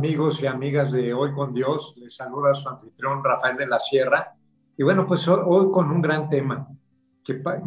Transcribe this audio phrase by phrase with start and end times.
[0.00, 4.32] Amigos y amigas de Hoy con Dios, les saluda su anfitrión Rafael de la Sierra.
[4.74, 6.66] Y bueno, pues hoy con un gran tema,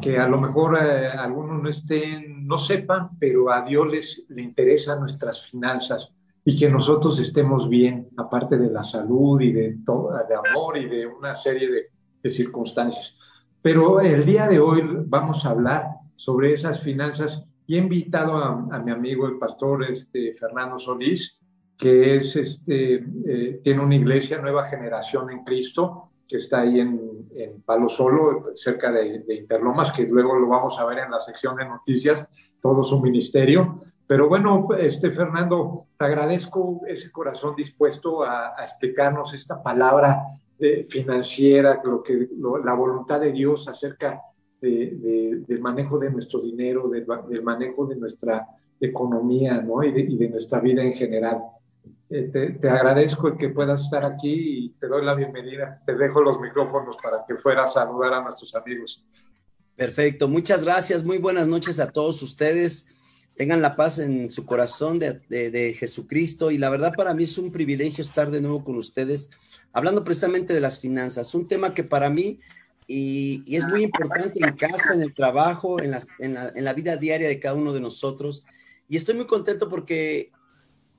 [0.02, 4.42] que, a lo mejor eh, algunos no estén, no sepan, pero a Dios les, le
[4.42, 6.12] interesan nuestras finanzas
[6.44, 10.90] y que nosotros estemos bien, aparte de la salud y de, todo, de amor y
[10.90, 11.92] de una serie de,
[12.24, 13.16] de circunstancias.
[13.62, 18.70] Pero el día de hoy vamos a hablar sobre esas finanzas y he invitado a,
[18.72, 21.38] a mi amigo el pastor este, Fernando Solís,
[21.78, 27.28] que es, este, eh, tiene una iglesia Nueva Generación en Cristo, que está ahí en,
[27.36, 31.20] en Palo Solo, cerca de, de, Interlomas, que luego lo vamos a ver en la
[31.20, 32.26] sección de noticias,
[32.62, 33.84] todo su ministerio.
[34.08, 40.22] Pero bueno, este, Fernando, te agradezco ese corazón dispuesto a, explicarnos esta palabra
[40.58, 42.28] de, financiera, lo que,
[42.64, 44.22] la voluntad de Dios acerca
[44.62, 47.06] de, del manejo de nuestro dinero, del,
[47.44, 48.48] manejo de nuestra
[48.80, 49.84] economía ¿no?
[49.84, 51.42] y de nuestra vida en general.
[52.10, 55.82] Eh, te, agradezco que puedas estar aquí y te doy la bienvenida.
[55.86, 59.04] Te dejo los micrófonos para que fueras a saludar a nuestros amigos.
[59.76, 61.04] Perfecto, muchas gracias.
[61.04, 62.88] Muy buenas noches a todos ustedes.
[63.36, 67.52] Tengan la paz en su corazón de, Jesucristo y la verdad para mí es un
[67.52, 69.32] privilegio estar de nuevo con ustedes
[69.74, 72.40] hablando precisamente de las finanzas, un tema que para mí
[72.88, 76.74] y, es muy importante en casa, en el trabajo, en, las, en, la, en la
[76.74, 78.46] vida diaria de cada uno de nosotros.
[78.88, 80.30] Y estoy muy contento porque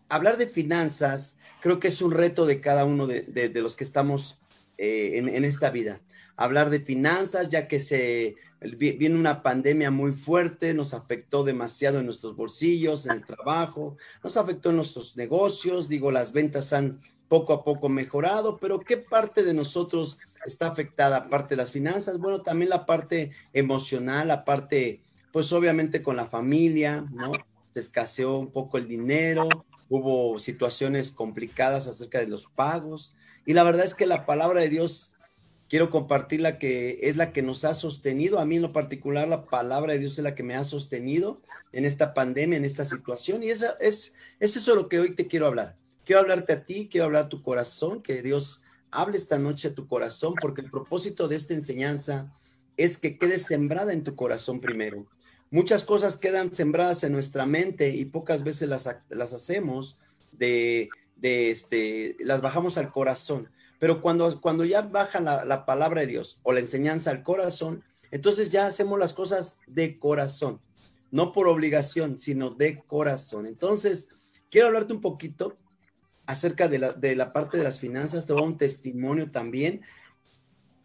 [0.08, 4.36] hablar de finanzas creo que es un reto de cada uno de, los que estamos
[4.76, 5.98] eh, en, en, esta vida.
[6.36, 12.04] Hablar de finanzas, ya que se viene una pandemia muy fuerte, nos afectó demasiado en
[12.04, 17.54] nuestros bolsillos, en el trabajo, nos afectó en nuestros negocios, digo, las ventas han poco
[17.54, 21.30] a poco mejorado, pero ¿qué parte de nosotros está afectada?
[21.30, 25.00] Parte de las finanzas, bueno, también la parte emocional, la parte,
[25.32, 27.32] pues obviamente con la familia, ¿no?
[27.70, 29.48] Se escaseó un poco el dinero,
[29.88, 33.14] hubo situaciones complicadas acerca de los pagos.
[33.46, 35.12] Y la verdad es que la palabra de Dios,
[35.68, 38.38] quiero compartir la que es la que nos ha sostenido.
[38.38, 41.38] A mí en lo particular, la palabra de Dios es la que me ha sostenido
[41.72, 43.42] en esta pandemia, en esta situación.
[43.42, 45.74] Y esa, es, es eso lo que hoy te quiero hablar.
[46.04, 49.74] Quiero hablarte a ti, quiero hablar a tu corazón, que Dios hable esta noche a
[49.74, 52.30] tu corazón, porque el propósito de esta enseñanza
[52.76, 55.04] es que quede sembrada en tu corazón primero.
[55.54, 60.00] Muchas cosas quedan sembradas en nuestra mente y pocas veces las, las hacemos
[60.32, 63.48] de, de, este, las bajamos al corazón.
[63.78, 67.84] Pero cuando, cuando ya baja la, la palabra de Dios o la enseñanza al corazón,
[68.10, 70.58] entonces ya hacemos las cosas de corazón,
[71.12, 73.46] no por obligación, sino de corazón.
[73.46, 74.08] Entonces,
[74.50, 75.54] quiero hablarte un poquito
[76.26, 79.82] acerca de la, de la parte de las finanzas, te voy a un testimonio también.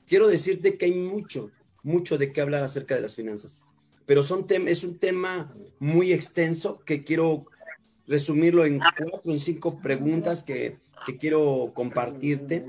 [0.07, 1.49] Quiero decirte que hay mucho,
[1.81, 3.63] mucho de qué hablar acerca de las finanzas
[4.09, 7.45] pero son es un tema muy extenso que quiero
[8.07, 12.65] resumirlo en cuatro o cinco preguntas que, que quiero compartirte.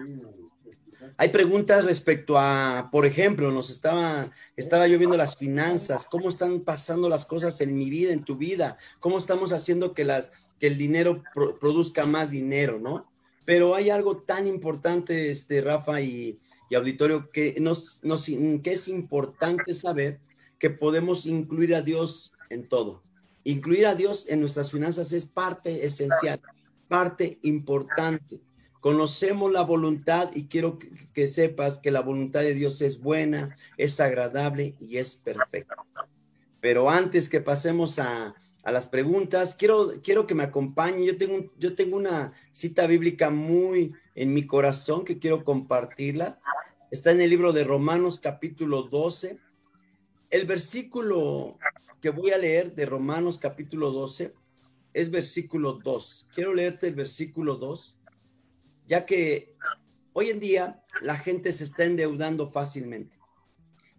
[1.17, 6.61] Hay preguntas respecto a, por ejemplo, nos estaba, estaba yo viendo las finanzas, cómo están
[6.61, 10.67] pasando las cosas en mi vida, en tu vida, cómo estamos haciendo que, las, que
[10.67, 13.07] el dinero pro, produzca más dinero, ¿no?
[13.47, 18.89] Pero hay algo tan importante, este, Rafa y, y auditorio, que, nos, nos, que es
[18.89, 20.21] importante saber
[20.61, 23.03] que podemos incluir a Dios en todo.
[23.43, 26.41] Incluir a Dios en nuestras finanzas es parte esencial,
[26.87, 28.39] parte importante.
[28.81, 33.57] Conocemos la voluntad y quiero que, que sepas que la voluntad de Dios es buena,
[33.79, 35.75] es agradable y es perfecta.
[36.61, 41.07] Pero antes que pasemos a, a las preguntas, quiero, quiero que me acompañe.
[41.07, 46.39] Yo tengo, yo tengo una cita bíblica muy en mi corazón que quiero compartirla.
[46.91, 49.39] Está en el libro de Romanos capítulo 12,
[50.31, 51.59] el versículo
[52.01, 54.33] que voy a leer de Romanos capítulo 12
[54.93, 56.29] es versículo 2.
[56.35, 57.99] Quiero leerte el versículo 2,
[58.87, 59.53] ya que
[60.13, 63.17] hoy en día la gente se está endeudando fácilmente.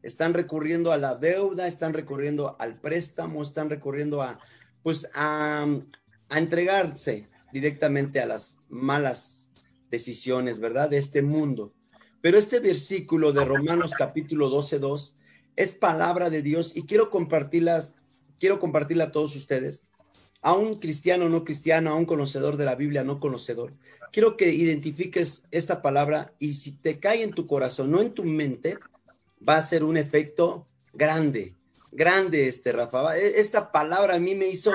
[0.03, 4.39] Están recurriendo a la deuda, están recurriendo al préstamo, están recurriendo a,
[4.83, 5.67] pues, a,
[6.29, 9.51] a entregarse directamente a las malas
[9.91, 10.89] decisiones, ¿verdad?
[10.89, 11.71] De este mundo.
[12.21, 15.15] Pero este versículo de Romanos capítulo 12, 2
[15.55, 17.95] es palabra de Dios y quiero compartirlas,
[18.39, 19.85] quiero compartirla a todos ustedes,
[20.41, 23.73] a un cristiano no cristiano, a un conocedor de la Biblia no conocedor.
[24.11, 28.23] Quiero que identifiques esta palabra y si te cae en tu corazón, no en tu
[28.23, 28.77] mente,
[29.47, 31.55] va a ser un efecto grande,
[31.91, 33.17] grande este Rafa.
[33.17, 34.71] E, esta palabra a mí me hizo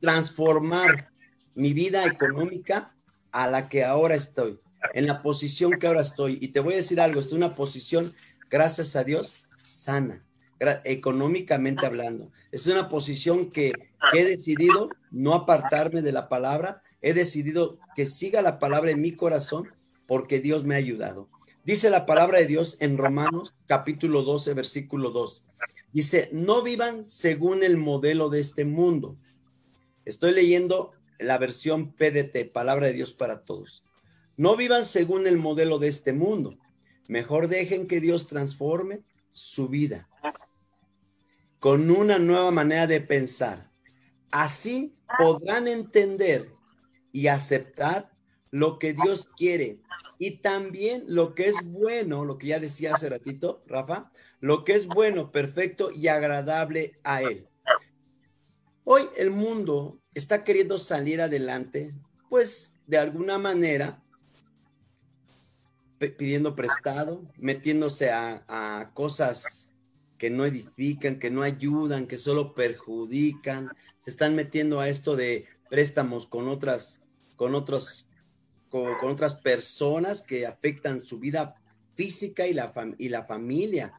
[0.00, 1.10] transformar
[1.54, 2.94] mi vida económica
[3.30, 4.58] a la que ahora estoy,
[4.94, 6.38] en la posición que ahora estoy.
[6.40, 8.14] Y te voy a decir algo, estoy en una posición,
[8.50, 10.20] gracias a Dios, sana.
[10.84, 12.30] económicamente hablando.
[12.52, 13.72] Es una posición que,
[14.12, 19.12] he decidido no apartarme de la palabra, he decidido que siga la palabra en mi
[19.12, 19.68] corazón
[20.06, 21.28] porque Dios me ha ayudado.
[21.64, 25.44] Dice la palabra de Dios en Romanos capítulo 12, versículo 2.
[25.92, 29.16] Dice, no vivan según el modelo de este mundo.
[30.04, 33.82] Estoy leyendo la versión PDT, palabra de Dios para todos.
[34.36, 36.54] No vivan según el modelo de este mundo.
[37.08, 39.02] Mejor dejen que Dios transforme
[39.32, 40.08] su vida
[41.58, 43.70] con una nueva manera de pensar.
[44.32, 46.50] Así podrán entender
[47.12, 48.10] y aceptar
[48.50, 49.78] lo que Dios quiere
[50.18, 54.74] y también lo que es bueno, lo que ya decía hace ratito, Rafa, lo que
[54.74, 57.46] es bueno, perfecto y agradable a Él.
[58.82, 61.92] Hoy el mundo está queriendo salir adelante,
[62.28, 64.02] pues de alguna manera
[66.10, 69.70] pidiendo prestado, metiéndose a, cosas
[70.18, 73.70] que no edifican, que no ayudan, que solo perjudican,
[74.04, 77.00] se están metiendo a esto de préstamos con otras,
[77.36, 78.06] con otros,
[78.68, 81.54] con, otras personas que afectan su vida
[81.94, 83.92] física y la, y la familia.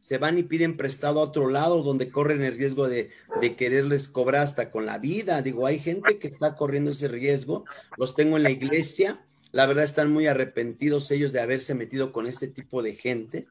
[0.00, 3.10] Se van y piden prestado a otro lado donde corren el riesgo de
[3.56, 5.42] quererles cobrar hasta con la vida.
[5.42, 7.64] Digo, hay gente que está corriendo ese riesgo.
[7.96, 12.26] Los tengo en la iglesia la verdad están muy arrepentidos ellos de haberse metido con
[12.26, 13.46] este tipo de gente,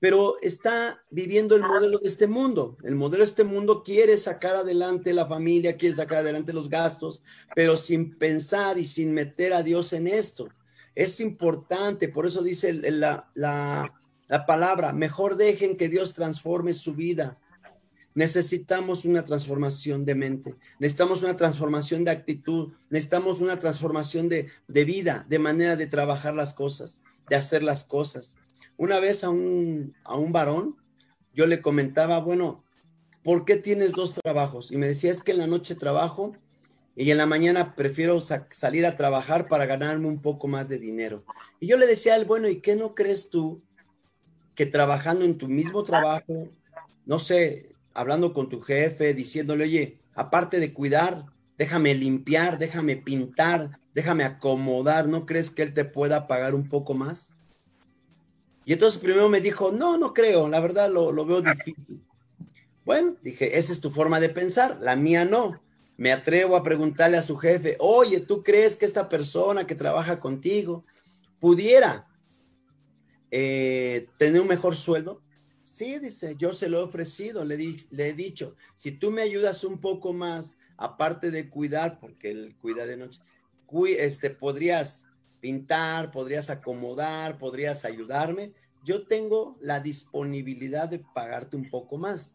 [0.00, 2.76] pero está viviendo el modelo de este mundo.
[2.84, 7.22] El modelo de este mundo quiere sacar adelante la familia, quiere sacar adelante los gastos,
[7.54, 10.48] pero sin pensar y sin meter a Dios en esto.
[10.94, 13.92] Es importante, por eso dice la, la,
[14.28, 17.36] la palabra, mejor dejen que Dios transforme su vida
[18.14, 25.24] Necesitamos una transformación de mente, necesitamos una transformación de actitud, necesitamos una transformación de, vida,
[25.28, 28.36] de manera de trabajar las cosas, de hacer las cosas.
[28.76, 30.76] Una vez a un, a un varón,
[31.34, 32.64] yo le comentaba, bueno,
[33.22, 34.72] ¿por qué tienes dos trabajos?
[34.72, 36.34] Y me decía, es que en la noche trabajo
[36.96, 41.22] y en la mañana prefiero salir a trabajar para ganarme un poco más de dinero.
[41.60, 43.62] Y yo le decía a él, bueno, ¿y qué no crees tú
[44.56, 46.48] que trabajando en tu mismo trabajo,
[47.06, 47.68] no sé,
[47.98, 51.24] hablando con tu jefe, diciéndole, oye, aparte de cuidar,
[51.56, 56.94] déjame limpiar, déjame pintar, déjame acomodar, ¿no crees que él te pueda pagar un poco
[56.94, 57.34] más?
[58.64, 62.00] Y entonces primero me dijo, no, no creo, la verdad lo, lo veo difícil.
[62.84, 65.60] Bueno, dije, esa es tu forma de pensar, la mía no.
[65.96, 70.20] Me atrevo a preguntarle a su jefe, oye, ¿tú crees que esta persona que trabaja
[70.20, 70.84] contigo
[71.40, 72.06] pudiera
[73.32, 75.20] eh, tener un mejor sueldo?
[75.78, 79.62] Sí, dice, yo se lo he ofrecido, le, le he dicho, si tú me ayudas
[79.62, 83.20] un poco más, aparte de cuidar, porque él cuida de noche,
[83.96, 85.06] este, podrías
[85.40, 88.50] pintar, podrías acomodar, podrías ayudarme,
[88.82, 92.34] yo tengo la disponibilidad de pagarte un poco más.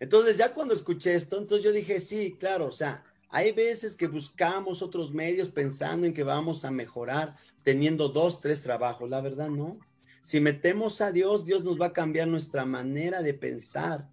[0.00, 4.06] Entonces ya cuando escuché esto, entonces yo dije, sí, claro, o sea, hay veces que
[4.06, 9.50] buscamos otros medios pensando en que vamos a mejorar teniendo dos, tres trabajos, la verdad
[9.50, 9.78] no.
[10.28, 14.10] Si metemos a Dios, Dios nos va a cambiar nuestra manera de pensar.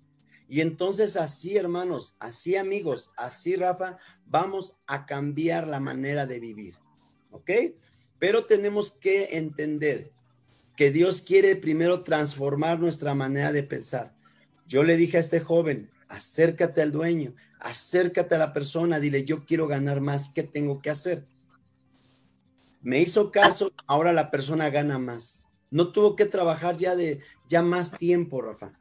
[0.48, 6.76] Y entonces así, hermanos, así amigos, así Rafa, vamos a cambiar la manera de vivir.
[7.32, 7.52] ¿Ok?
[8.18, 10.10] Pero tenemos que entender
[10.78, 14.16] que Dios quiere primero transformar nuestra manera de pensar.
[14.70, 19.44] Yo le dije a este joven, acércate al dueño, acércate a la persona, dile, yo
[19.44, 21.26] quiero ganar más, ¿qué tengo que hacer?
[22.82, 25.45] Me hizo caso, ahora la persona gana más.
[25.76, 28.72] No tuvo que trabajar ya de ya más tiempo, Rafa.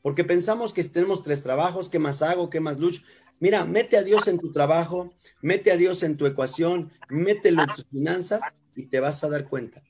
[0.00, 2.48] Porque pensamos que tenemos tres trabajos, ¿qué más hago?
[2.48, 3.02] ¿Qué más lucho?
[3.38, 5.12] Mira, mete a Dios en tu trabajo,
[5.42, 8.40] mete a Dios en tu ecuación, mételo en tus finanzas
[8.74, 9.82] y te vas a dar cuenta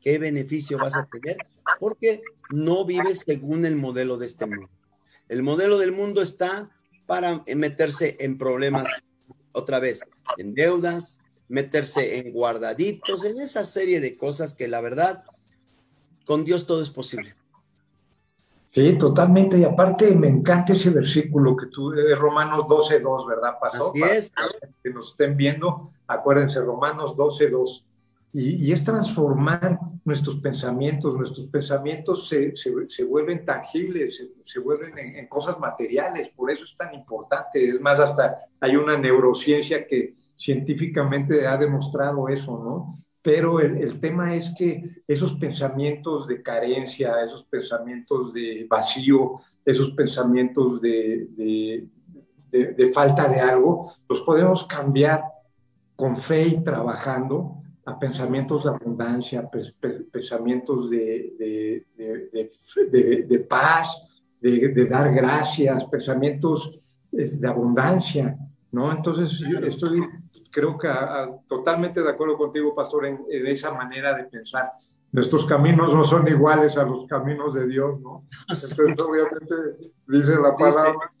[0.00, 1.36] qué beneficio vas a tener,
[1.78, 4.70] porque no vives según el modelo de este mundo.
[5.28, 6.70] El modelo del mundo está
[7.04, 8.86] para meterse en problemas
[9.52, 10.00] otra vez,
[10.38, 11.18] en deudas,
[11.48, 15.22] meterse en guardaditos, en esa serie de cosas que la verdad
[16.26, 17.34] con Dios todo es posible.
[18.72, 19.56] Sí, totalmente.
[19.56, 23.92] Y aparte me encanta ese versículo que tú, eh, Romanos 12.2, ¿verdad, Pastor?
[23.94, 24.32] Así es.
[24.82, 27.82] que nos estén viendo, acuérdense, Romanos 12.2.
[28.34, 31.16] Y, y es transformar nuestros pensamientos.
[31.16, 36.28] Nuestros pensamientos se, se, vuelven tangibles, se, vuelven en, en, cosas materiales.
[36.28, 37.66] Por eso es tan importante.
[37.66, 43.05] Es más, hasta hay una neurociencia que científicamente ha demostrado eso, ¿no?
[43.26, 50.80] Pero el, tema es que esos pensamientos de carencia, esos pensamientos de vacío, esos pensamientos
[50.80, 51.88] de,
[52.94, 55.24] falta de algo, los podemos cambiar
[55.96, 59.50] con fe y trabajando a pensamientos de abundancia,
[60.12, 61.84] pensamientos de,
[63.48, 64.04] paz,
[64.40, 66.78] de, dar gracias, pensamientos
[67.10, 68.36] de abundancia,
[68.70, 68.92] ¿no?
[68.92, 70.00] Entonces, yo estoy,
[70.56, 70.88] creo que
[71.46, 74.72] totalmente de acuerdo contigo, pastor, en, esa manera de pensar.
[75.12, 78.22] Nuestros caminos no son iguales a los caminos de Dios, ¿no?
[78.48, 79.54] Entonces, obviamente,
[80.06, 81.12] dice la palabra.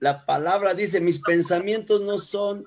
[0.00, 2.64] la palabra dice, mis pensamientos no son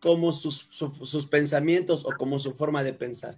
[0.00, 3.36] como sus, sus pensamientos o como su forma de pensar.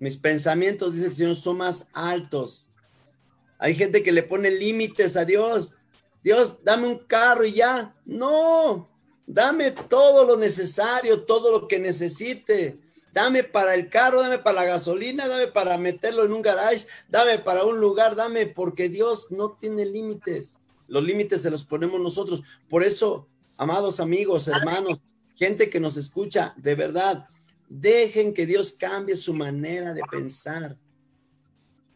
[0.00, 2.70] Mis pensamientos, dice el Señor, son más altos
[3.62, 5.74] hay gente que le pone límites a Dios.
[6.24, 7.94] Dios, dame un carro y ya.
[8.04, 8.88] No,
[9.26, 12.78] dame todo lo necesario, todo lo que necesite.
[13.12, 17.38] Dame para el carro, dame para la gasolina, dame para meterlo en un garage, dame
[17.38, 20.58] para un lugar, dame, porque Dios no tiene límites.
[20.88, 22.42] Los límites se los ponemos nosotros.
[22.68, 23.26] Por eso,
[23.56, 24.98] amados amigos, hermanos,
[25.36, 27.26] gente que nos escucha, de verdad,
[27.68, 30.76] dejen que Dios cambie su manera de pensar.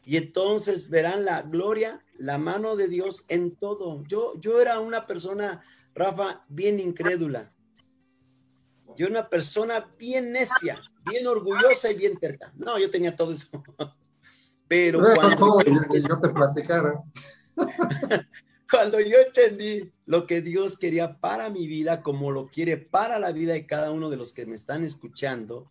[0.05, 4.03] Y entonces verán la gloria, la mano de Dios en todo.
[4.07, 5.63] Yo, yo era una persona,
[5.97, 7.51] Rafa, bien incrédula.
[8.97, 12.53] Yo una persona bien necia, bien orgullosa y bien terca.
[12.55, 13.49] No, yo tenía todo eso.
[14.69, 17.03] Pero cuando, yo te platicara.
[18.71, 23.33] cuando yo entendí lo que Dios quería para mi vida, como lo quiere para la
[23.33, 25.67] vida de cada uno de los que me están escuchando,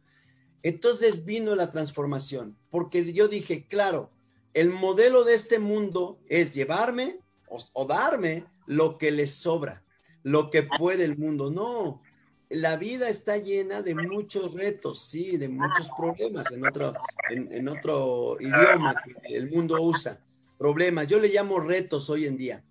[0.63, 4.10] entonces vino la transformación, porque yo dije, claro,
[4.55, 7.17] el modelo de este mundo es llevarme
[7.48, 9.84] o, darme lo que les sobra,
[10.25, 11.51] lo que puede el mundo.
[11.51, 12.01] No,
[12.50, 16.94] la vida está llena de muchos retos, sí, de muchos problemas en otro,
[17.29, 20.20] en, otro idioma que el mundo usa.
[20.58, 22.63] Problemas, yo le llamo retos hoy en día.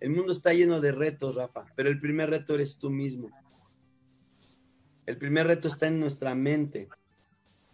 [0.00, 3.30] El mundo está lleno de retos, Rafa, pero el primer reto eres tú mismo.
[5.04, 6.88] El primer reto está en nuestra mente.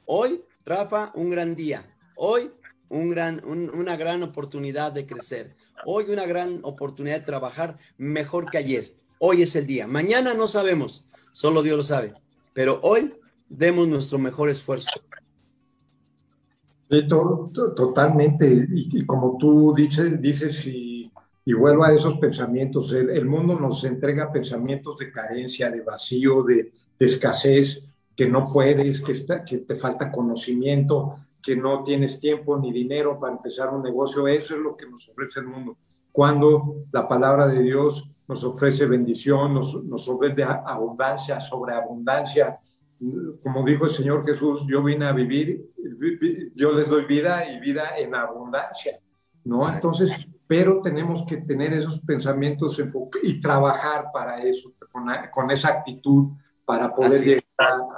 [0.06, 1.86] Hoy, Rafa, un gran día.
[2.16, 2.50] Hoy
[2.88, 5.54] un gran, una gran oportunidad de crecer.
[5.86, 8.92] Hoy una gran oportunidad de trabajar mejor que ayer.
[9.22, 9.86] Hoy es el día.
[9.86, 12.14] Mañana no sabemos, solo Dios lo sabe.
[12.54, 13.12] Pero hoy
[13.50, 14.88] demos nuestro mejor esfuerzo.
[17.76, 18.66] totalmente.
[18.72, 21.12] Y, como tú dices, dices y,
[21.44, 26.72] y vuelvo a esos pensamientos, el, mundo nos entrega pensamientos de carencia, de vacío, de,
[26.98, 27.82] escasez,
[28.16, 29.12] que no puedes, que,
[29.46, 34.26] que te falta conocimiento que no tienes tiempo ni dinero para empezar un negocio.
[34.26, 35.76] Eso es lo que nos ofrece el mundo.
[36.10, 42.56] Cuando la palabra de Dios nos ofrece bendición, nos, nos ofrece abundancia, sobreabundancia.
[43.42, 45.68] Como dijo el Señor Jesús, yo vine a vivir,
[46.54, 49.00] yo les doy vida y vida en abundancia,
[49.44, 49.68] ¿no?
[49.68, 50.12] Entonces,
[50.46, 52.80] pero tenemos que tener esos pensamientos
[53.24, 56.28] y trabajar para eso, con, con esa actitud,
[56.64, 57.42] para poder llegar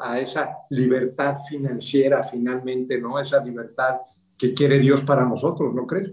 [0.01, 3.21] a, esa libertad financiera finalmente, ¿no?
[3.21, 3.97] Esa libertad
[4.39, 6.13] que quiere Dios para nosotros, ¿no crees?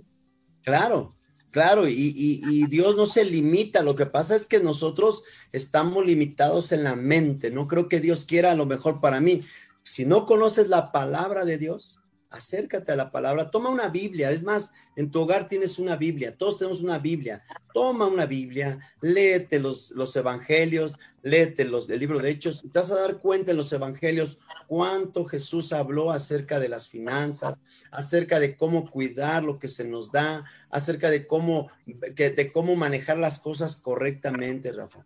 [0.62, 1.14] Claro,
[1.52, 6.72] claro, y, y, Dios no se limita, lo que pasa es que nosotros estamos limitados
[6.72, 9.44] en la mente, no creo que Dios quiera lo mejor para mí.
[9.84, 14.44] Si no conoces la palabra de Dios, acércate a la palabra, toma una Biblia, es
[14.44, 17.44] más, en tu hogar tienes una Biblia, todos tenemos una Biblia,
[17.74, 22.80] toma una Biblia, léete los, los evangelios, léete los, el libro de Hechos, y te
[22.80, 27.58] vas a dar cuenta en los evangelios cuánto Jesús habló acerca de las finanzas,
[27.92, 33.18] acerca de cómo cuidar lo que se nos da, acerca de cómo, de cómo manejar
[33.18, 35.04] las cosas correctamente, Rafa.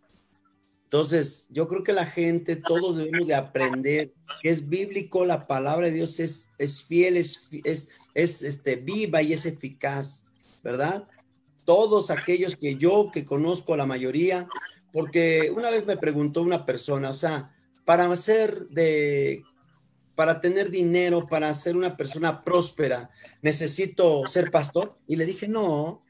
[0.94, 4.12] Entonces, yo creo que la gente, todos debemos de aprender
[4.44, 9.24] que es bíblico, la palabra de Dios es, es fiel, es, es, es este, viva
[9.24, 10.24] y es eficaz,
[10.64, 11.04] ¿verdad?
[11.66, 14.48] Todos aquellos que yo, que conozco la mayoría,
[14.92, 17.52] porque una vez me preguntó una persona, o sea,
[17.86, 19.44] para hacer de,
[20.14, 23.10] para tener dinero, para ser una persona próspera,
[23.42, 24.94] necesito ser pastor.
[25.08, 26.02] Y le dije, no,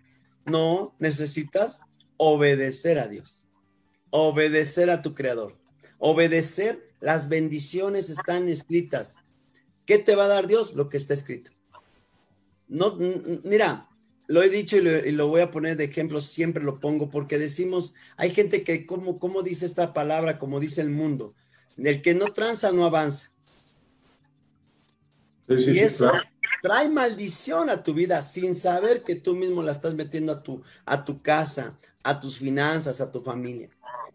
[0.43, 1.83] no, necesitas
[2.17, 3.43] obedecer a Dios
[4.15, 5.55] obedecer a tu creador.
[5.97, 9.15] Obedecer, las bendiciones están escritas.
[9.87, 10.75] ¿Qué te va a dar Dios?
[10.75, 11.49] Lo que está escrito.
[12.67, 12.95] No,
[13.43, 13.89] mira,
[14.27, 17.95] lo he dicho y lo, voy a poner de ejemplo, siempre lo pongo, porque decimos,
[18.15, 21.33] hay gente que, como, como dice esta palabra, como dice el mundo,
[21.77, 23.31] el que no tranza no avanza.
[25.47, 26.11] y eso
[26.61, 30.61] trae maldición a tu vida sin saber que tú mismo la estás metiendo a tu,
[30.85, 33.69] a tu casa, a tus finanzas, a tu familia.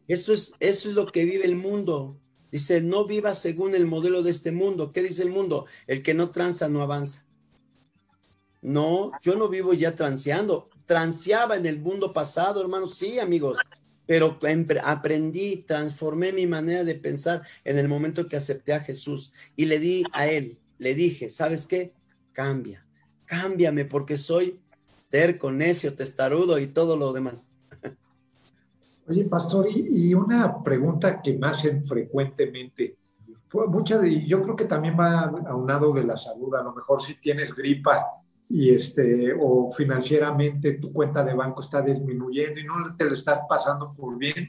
[0.07, 2.17] Eso es, eso es lo que vive el mundo.
[2.51, 4.91] Dice, no viva según el modelo de este mundo.
[4.91, 5.67] ¿Qué dice el mundo?
[5.87, 7.25] El que no tranza no avanza.
[8.63, 10.69] No, yo no vivo ya transeando.
[10.87, 12.95] Transeaba en el mundo pasado, hermanos.
[12.95, 13.59] Sí, amigos.
[14.07, 14.39] Pero
[14.85, 19.79] aprendí, transformé mi manera de pensar en el momento que acepté a Jesús y le
[19.79, 21.93] di a él, le dije, ¿sabes qué?
[22.39, 22.81] Cambia,
[23.27, 24.61] cámbiame porque soy
[25.11, 27.51] terco, necio, testarudo y todo lo demás.
[29.09, 32.95] Oye, pastor, y, una pregunta que me hacen frecuentemente,
[33.53, 37.03] mucha de, y yo creo que también va aunado de la salud, a lo mejor
[37.03, 38.07] si tienes gripa
[38.49, 43.41] y este, o financieramente tu cuenta de banco está disminuyendo y no te lo estás
[43.49, 44.49] pasando por bien,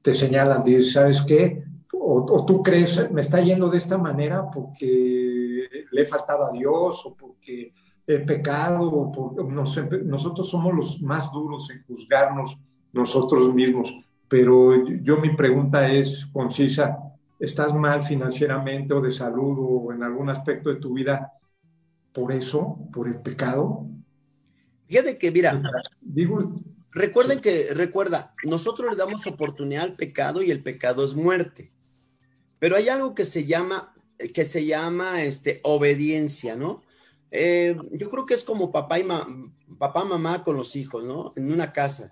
[0.00, 1.62] te señalan, dices, ¿sabes qué?
[1.92, 5.47] O, tú crees, me está yendo de esta manera porque
[5.90, 7.72] le he faltado a Dios o porque
[8.06, 9.42] he pecado, o porque
[10.04, 12.58] nosotros somos los más duros en juzgarnos
[12.92, 13.94] nosotros mismos.
[14.28, 16.98] Pero yo mi pregunta es concisa,
[17.38, 21.32] ¿estás mal financieramente o de salud o en algún aspecto de tu vida
[22.12, 23.86] por eso, por el pecado?
[24.86, 25.60] Fíjate que, mira,
[26.00, 26.60] digo,
[26.92, 31.70] recuerden que, recuerda, nosotros le damos oportunidad al pecado y el pecado es muerte.
[32.58, 33.94] Pero hay algo que se llama,
[34.34, 36.82] que se llama, este, obediencia, ¿no?
[37.30, 39.06] Eh, yo creo que es como papá y
[39.78, 41.32] papá, mamá con los hijos, ¿no?
[41.36, 42.10] En una casa.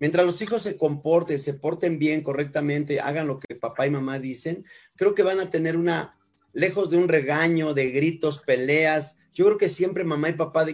[0.00, 4.18] Mientras los hijos se comporten, se porten bien, correctamente, hagan lo que papá y mamá
[4.18, 4.64] dicen,
[4.96, 6.16] creo que van a tener una,
[6.52, 9.16] lejos de un regaño, de gritos, peleas.
[9.34, 10.66] Yo creo que siempre mamá y papá,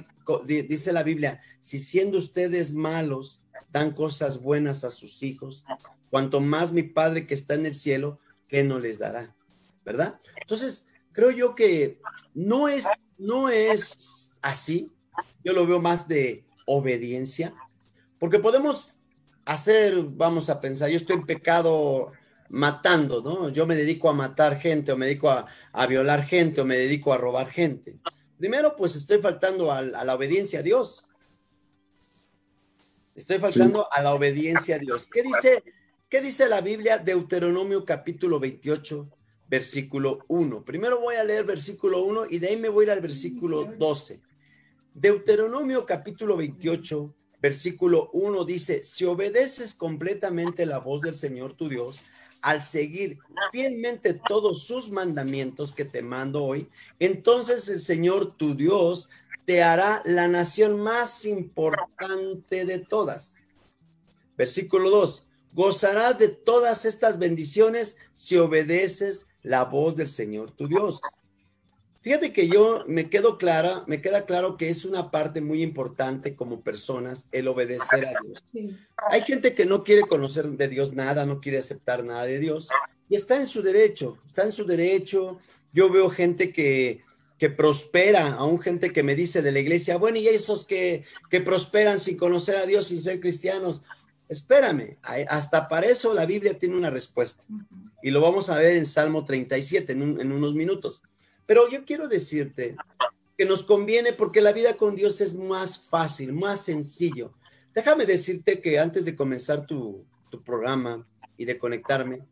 [0.45, 3.41] dice la Biblia, si siendo ustedes malos,
[3.73, 5.64] dan cosas buenas a sus hijos,
[6.11, 9.35] cuanto más mi Padre que está en el cielo, que no les dará?
[9.85, 10.19] ¿Verdad?
[10.41, 12.00] Entonces, creo yo que
[12.35, 12.87] no es,
[13.19, 14.93] no es así.
[15.45, 17.55] Yo lo veo más de obediencia,
[18.19, 19.00] porque podemos
[19.45, 22.12] hacer, vamos a pensar, yo estoy en pecado
[22.49, 23.49] matando, ¿no?
[23.49, 25.47] Yo me dedico a matar gente o me dedico a,
[25.87, 27.97] violar gente o me dedico a robar gente.
[28.38, 31.07] Primero, pues estoy faltando a, la obediencia a Dios.
[33.14, 35.07] Estoy faltando a la obediencia a Dios.
[35.07, 35.62] ¿Qué dice,
[36.09, 36.99] ¿Qué dice la Biblia?
[36.99, 39.07] Deuteronomio capítulo 28,
[39.54, 40.64] versículo 1.
[40.64, 43.64] Primero voy a leer versículo 1 y de ahí me voy a ir al versículo
[43.78, 44.20] 12.
[44.94, 52.02] Deuteronomio capítulo 28, versículo 1 dice, si obedeces completamente la voz del Señor tu Dios,
[52.42, 53.20] al seguir
[53.52, 56.66] fielmente todos sus mandamientos que te mando hoy,
[56.98, 59.09] entonces el Señor tu Dios
[59.44, 63.37] te hará la nación más importante de todas.
[64.37, 65.22] Versículo 2,
[65.55, 71.01] gozarás de todas estas bendiciones si obedeces la voz del Señor tu Dios.
[72.03, 76.35] Fíjate que yo me quedo clara, me queda claro que es una parte muy importante
[76.35, 78.45] como personas el obedecer a Dios.
[79.11, 82.69] Hay gente que no quiere conocer de Dios nada, no quiere aceptar nada de Dios
[83.09, 85.38] y está en su derecho, está en su derecho.
[85.73, 87.01] Yo veo gente que,
[87.38, 91.40] que prospera, aún gente que me dice de la iglesia, bueno, y esos que, que
[91.40, 93.81] prosperan sin conocer a Dios, sin ser cristianos.
[94.28, 97.44] Espérame, hasta para eso la Biblia tiene una respuesta.
[98.02, 101.02] Y lo vamos a ver en Salmo 37 en, en unos minutos.
[101.46, 102.76] Pero yo quiero decirte
[103.37, 107.30] que nos conviene porque la vida con Dios es más fácil, más sencillo.
[107.74, 110.04] Déjame decirte que antes de comenzar tu,
[110.44, 111.04] programa
[111.37, 112.22] y de conectarme,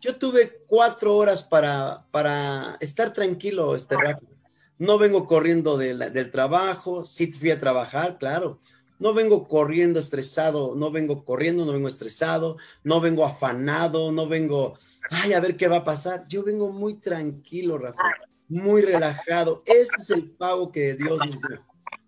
[0.00, 4.26] yo tuve cuatro horas para, para estar tranquilo este rato.
[4.78, 8.58] No vengo corriendo del trabajo, sí fui a trabajar, claro.
[9.02, 14.78] No vengo corriendo estresado, no vengo corriendo, no vengo estresado, no vengo afanado, no vengo,
[15.10, 16.24] ay, a ver qué va a pasar.
[16.28, 18.14] Yo vengo muy tranquilo, Rafael
[18.52, 19.62] muy relajado.
[19.66, 21.62] Ese es el pago que Dios nos da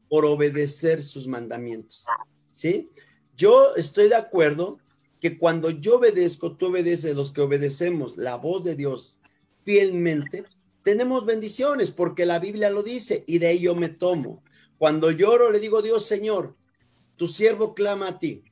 [0.08, 2.04] por obedecer sus mandamientos.
[2.52, 2.90] ¿Sí?
[3.36, 4.78] Yo estoy de acuerdo
[5.20, 9.16] que cuando yo obedezco, tú obedeces, los que obedecemos la voz de Dios
[9.64, 10.44] fielmente,
[10.82, 14.42] tenemos bendiciones porque la Biblia lo dice y de ello me tomo.
[14.78, 16.54] Cuando lloro le digo, Dios Señor,
[17.16, 18.44] tu siervo clama a ti.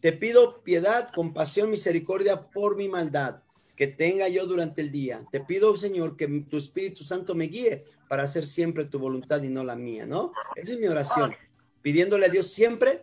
[0.00, 3.42] Te pido piedad, compasión, misericordia por mi maldad
[3.76, 5.22] que tenga yo durante el día.
[5.30, 9.48] Te pido, Señor, que tu Espíritu Santo me guíe para hacer siempre tu voluntad y
[9.48, 10.32] no la mía, ¿no?
[10.54, 11.34] Esa es mi oración,
[11.82, 13.02] pidiéndole a Dios siempre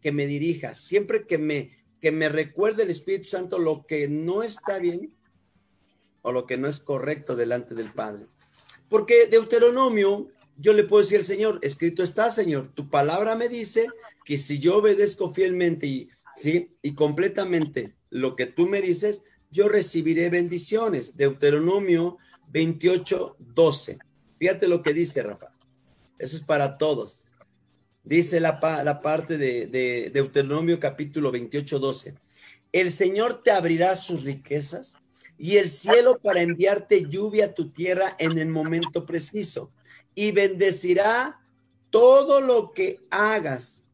[0.00, 4.42] que me dirija, siempre que me, que me recuerde el Espíritu Santo lo que no
[4.42, 5.10] está bien
[6.22, 8.26] o lo que no es correcto delante del Padre.
[8.88, 13.88] Porque Deuteronomio, yo le puedo decir al Señor, escrito está, Señor, tu palabra me dice
[14.24, 16.70] que si yo obedezco fielmente y, ¿sí?
[16.82, 21.16] y completamente lo que tú me dices, yo recibiré bendiciones.
[21.16, 22.18] Deuteronomio
[22.52, 23.98] 28, 12.
[24.38, 25.50] Fíjate lo que dice Rafa.
[26.18, 27.26] Eso es para todos.
[28.04, 32.14] Dice la, la parte de, de, Deuteronomio capítulo 28, 12.
[32.72, 34.98] El Señor te abrirá sus riquezas
[35.38, 39.70] y el cielo para enviarte lluvia a tu tierra en el momento preciso
[40.14, 41.40] y bendecirá
[41.90, 43.84] todo lo que hagas.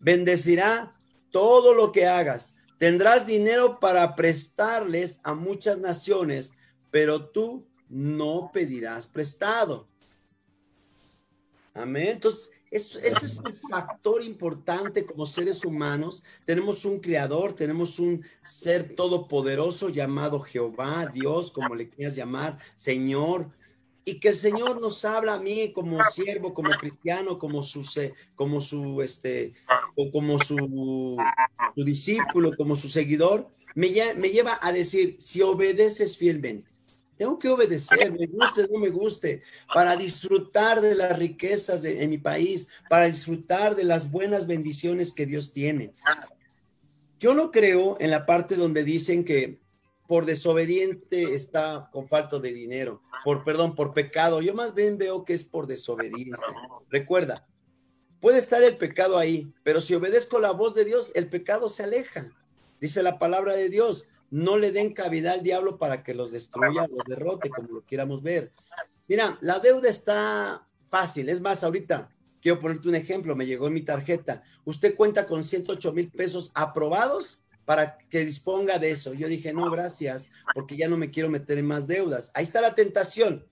[0.00, 0.92] Bendecirá
[1.30, 6.52] todo lo que hagas Tendrás dinero para prestarles a muchas naciones,
[6.90, 9.86] pero tú no pedirás prestado.
[11.72, 12.08] Amén.
[12.08, 16.22] Entonces, ese es un factor importante como seres humanos.
[16.44, 23.48] Tenemos un creador, tenemos un ser todopoderoso llamado Jehová, Dios, como le quieras llamar, Señor.
[24.08, 27.84] Y que el Señor nos habla a mí como siervo, como cristiano, como su,
[28.36, 29.52] como su, este,
[30.12, 31.18] como su,
[31.74, 36.68] su discípulo, como su seguidor, me, me lleva a decir, si obedeces fielmente,
[37.16, 39.42] tengo que obedecer, me guste o no me guste,
[39.72, 45.12] para disfrutar de las riquezas de, en mi país, para disfrutar de las buenas bendiciones
[45.12, 45.92] que Dios tiene.
[47.18, 49.58] Yo no creo en la parte donde dicen que
[50.06, 54.40] por desobediente está con falta de dinero, por perdón, por pecado.
[54.40, 56.44] Yo más bien veo que es por desobediencia.
[56.90, 57.44] Recuerda,
[58.20, 61.82] puede estar el pecado ahí, pero si obedezco la voz de Dios, el pecado se
[61.82, 62.26] aleja.
[62.80, 66.86] Dice la palabra de Dios, no le den cavidad al diablo para que los destruya,
[66.88, 68.50] los derrote, como lo quieramos ver.
[69.08, 71.28] Mira, la deuda está fácil.
[71.28, 72.10] Es más, ahorita
[72.42, 73.36] quiero ponerte un ejemplo.
[73.36, 74.42] Me llegó en mi tarjeta.
[74.64, 79.12] Usted cuenta con 108 mil pesos aprobados para que disponga de eso.
[79.12, 82.30] Yo dije, no, gracias, porque ya no me quiero meter en más deudas.
[82.32, 83.44] Ahí está la tentación.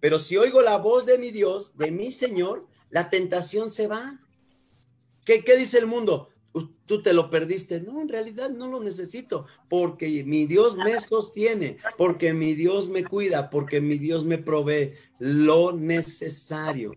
[0.00, 4.18] Pero si oigo la voz de mi Dios, de mi Señor, la tentación se va.
[5.26, 6.30] ¿Qué, qué dice el mundo?
[6.86, 7.80] tú te lo perdiste.
[7.80, 13.04] No, en realidad no lo necesito, porque mi Dios me sostiene, porque mi Dios me
[13.04, 16.92] cuida, porque mi Dios me provee lo necesario.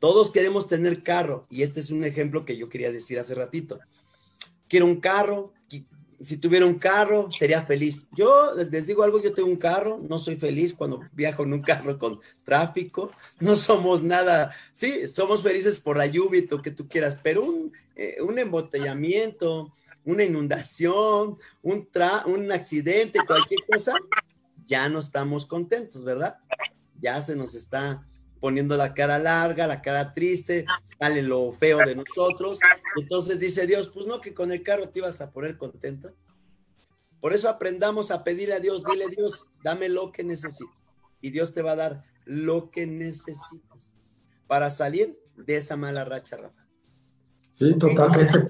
[0.00, 3.78] Todos queremos tener carro, y este es un ejemplo que yo quería decir hace ratito.
[4.68, 5.52] Quiero un carro,
[6.20, 8.08] si tuviera un carro, sería feliz.
[8.16, 11.62] Yo les digo algo, yo tengo un carro, no soy feliz cuando viajo en un
[11.62, 16.70] carro con tráfico, no somos nada, sí, somos felices por la lluvia y lo que
[16.70, 19.72] tú quieras, pero un, eh, un embotellamiento,
[20.04, 21.88] una inundación, un,
[22.26, 23.94] un accidente, cualquier cosa,
[24.66, 26.38] ya no estamos contentos, ¿verdad?
[27.00, 28.00] Ya se nos está
[28.46, 30.66] poniendo la cara larga, la cara triste,
[31.00, 32.60] sale lo feo de nosotros.
[32.94, 36.10] Entonces dice Dios, pues no que con el carro te ibas a poner contento.
[37.20, 40.70] Por eso aprendamos a pedir a Dios, dile Dios, dame lo que necesito.
[41.20, 43.96] Y Dios te va a dar lo que necesitas
[44.46, 46.68] para salir de esa mala racha, Rafa.
[47.54, 48.46] Sí, totalmente.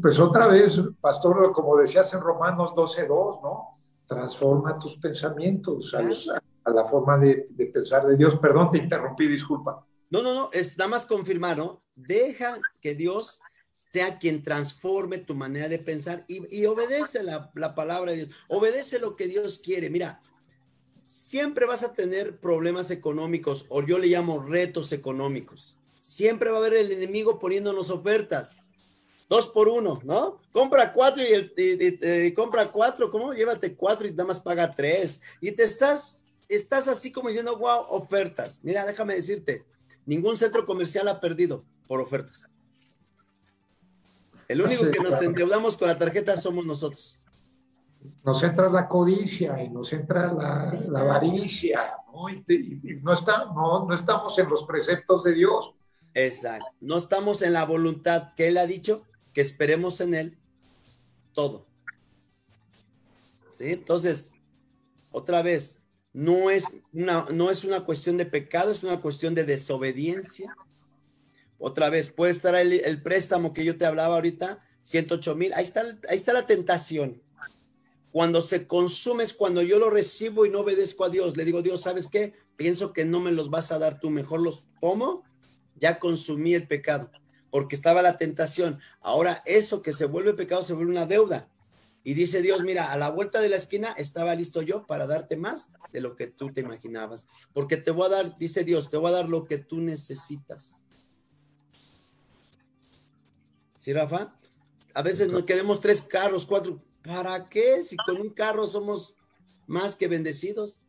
[0.00, 3.80] Pues otra vez, pastor, como decías en Romanos 12.2, ¿no?
[4.06, 6.40] Transforma tus pensamientos a, a
[6.74, 8.36] la forma de, pensar de Dios.
[8.36, 9.84] Perdón, te interrumpí, disculpa.
[10.10, 11.62] No, no, no, es nada más confirmar.
[11.94, 13.40] Deja que Dios
[13.90, 18.98] sea quien transforme tu manera de pensar y, obedece la, la, palabra de Dios, obedece
[18.98, 19.90] lo que Dios quiere.
[19.90, 20.20] Mira,
[21.02, 25.76] siempre vas a tener problemas económicos, o yo le llamo retos económicos.
[26.00, 28.60] Siempre va a haber el enemigo poniéndonos ofertas.
[29.28, 30.38] Dos por uno, ¿no?
[30.50, 33.32] Compra cuatro y, y compra cuatro, ¿cómo?
[33.32, 35.20] Llévate cuatro y nada más paga tres.
[35.40, 38.60] Y te estás estás así como diciendo, wow, ofertas.
[38.62, 39.64] Mira, déjame decirte,
[40.06, 42.52] ningún centro comercial ha perdido por ofertas.
[44.48, 47.22] El único que nos endeudamos con la tarjeta somos nosotros.
[48.24, 52.28] Nos entra la codicia y nos entra la, avaricia, ¿no?
[52.28, 55.72] Y, no, está, no, no estamos en los preceptos de Dios.
[56.14, 56.66] Exacto.
[56.80, 60.38] No estamos en la voluntad que Él ha dicho, que esperemos en Él
[61.32, 61.64] todo.
[63.52, 63.70] ¿Sí?
[63.70, 64.32] Entonces,
[65.12, 65.79] otra vez,
[66.12, 70.56] no es una, no es una cuestión de pecado, es una cuestión de desobediencia.
[71.58, 75.82] Otra vez, puede estar el, préstamo que yo te hablaba ahorita, 108 mil, ahí está,
[76.08, 77.20] ahí está la tentación.
[78.12, 81.36] Cuando se consume es cuando yo lo recibo y no obedezco a Dios.
[81.36, 82.32] Le digo, Dios, ¿sabes qué?
[82.56, 85.22] Pienso que no me los vas a dar tú, mejor los tomo.
[85.76, 87.10] Ya consumí el pecado,
[87.50, 88.80] porque estaba la tentación.
[89.00, 91.48] Ahora eso que se vuelve pecado se vuelve una deuda.
[92.02, 95.36] Y dice Dios, mira, a la vuelta de la esquina estaba listo yo para darte
[95.36, 97.28] más de lo que tú te imaginabas.
[97.52, 100.80] Porque te voy a dar, dice Dios, te voy a dar lo que tú necesitas.
[103.78, 104.34] ¿Sí, Rafa?
[104.94, 106.78] A veces nos queremos tres carros, cuatro.
[107.02, 107.82] ¿Para qué?
[107.82, 109.16] Si con un carro somos
[109.66, 110.86] más que bendecidos.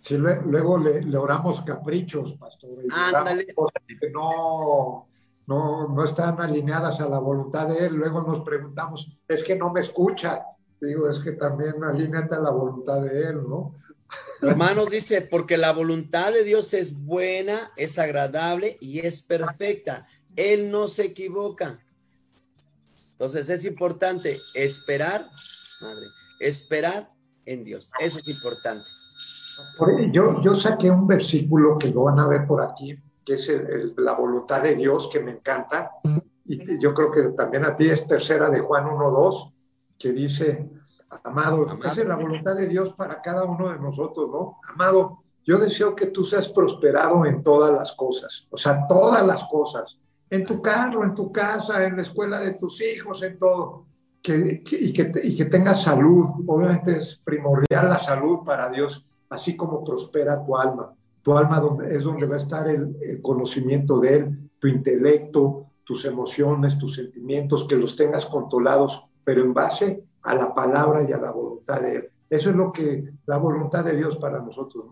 [0.00, 2.70] Sí, luego le, oramos caprichos, pastor.
[2.90, 3.46] Ándale.
[3.46, 5.06] Que no,
[5.46, 7.94] no, no están alineadas a la voluntad de Él.
[7.94, 10.44] Luego nos preguntamos, es que no me escucha.
[10.80, 13.74] Digo, es que también alíneate a la voluntad de Él, ¿no?
[14.42, 20.06] Hermanos dice, porque la voluntad de Dios es buena, es agradable y es perfecta.
[20.36, 21.78] Él no se equivoca.
[23.12, 25.30] Entonces es importante esperar,
[25.80, 26.06] madre,
[26.40, 27.08] esperar
[27.46, 27.90] en Dios.
[28.00, 28.84] Eso es importante.
[30.10, 33.50] Yo, yo saqué un versículo que lo van a ver por aquí, que es
[33.96, 35.90] la voluntad de Dios, que me encanta.
[36.44, 39.52] Y yo creo que también a ti es tercera de Juan 1.2,
[39.98, 40.68] que dice,
[41.24, 44.58] amado, esa es la voluntad de Dios para cada uno de nosotros, ¿no?
[44.68, 49.44] Amado, yo deseo que tú seas prosperado en todas las cosas, o sea, todas las
[49.44, 49.98] cosas,
[50.30, 53.86] en tu carro, en tu casa, en la escuela de tus hijos, en todo,
[54.22, 56.24] que, y, que, y que tengas salud.
[56.46, 60.94] Obviamente es primordial la salud para Dios, así como prospera tu alma.
[61.24, 66.78] Tu alma es donde va a estar el, conocimiento de Él, tu intelecto, tus emociones,
[66.78, 71.30] tus sentimientos, que los tengas controlados, pero en base a la palabra y a la
[71.30, 72.08] voluntad de Él.
[72.28, 74.84] Eso es lo que la voluntad de Dios para nosotros.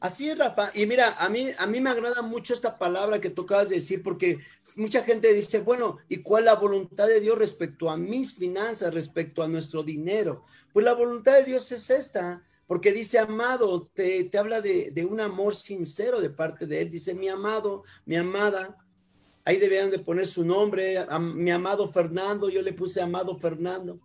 [0.00, 0.70] Así es, Rafa.
[0.74, 4.02] Y mira, a mí, a mí me agrada mucho esta palabra que tú de decir,
[4.02, 4.38] porque
[4.76, 9.42] mucha gente dice, bueno, ¿y cuál la voluntad de Dios respecto a mis finanzas, respecto
[9.42, 10.44] a nuestro dinero?
[10.72, 15.04] Pues la voluntad de Dios es esta, porque dice, amado, te, te habla de, de,
[15.04, 16.88] un amor sincero de parte de Él.
[16.88, 18.76] Dice, mi amado, mi amada,
[19.44, 23.98] ahí deberían de poner su nombre, a, mi amado Fernando, yo le puse amado Fernando.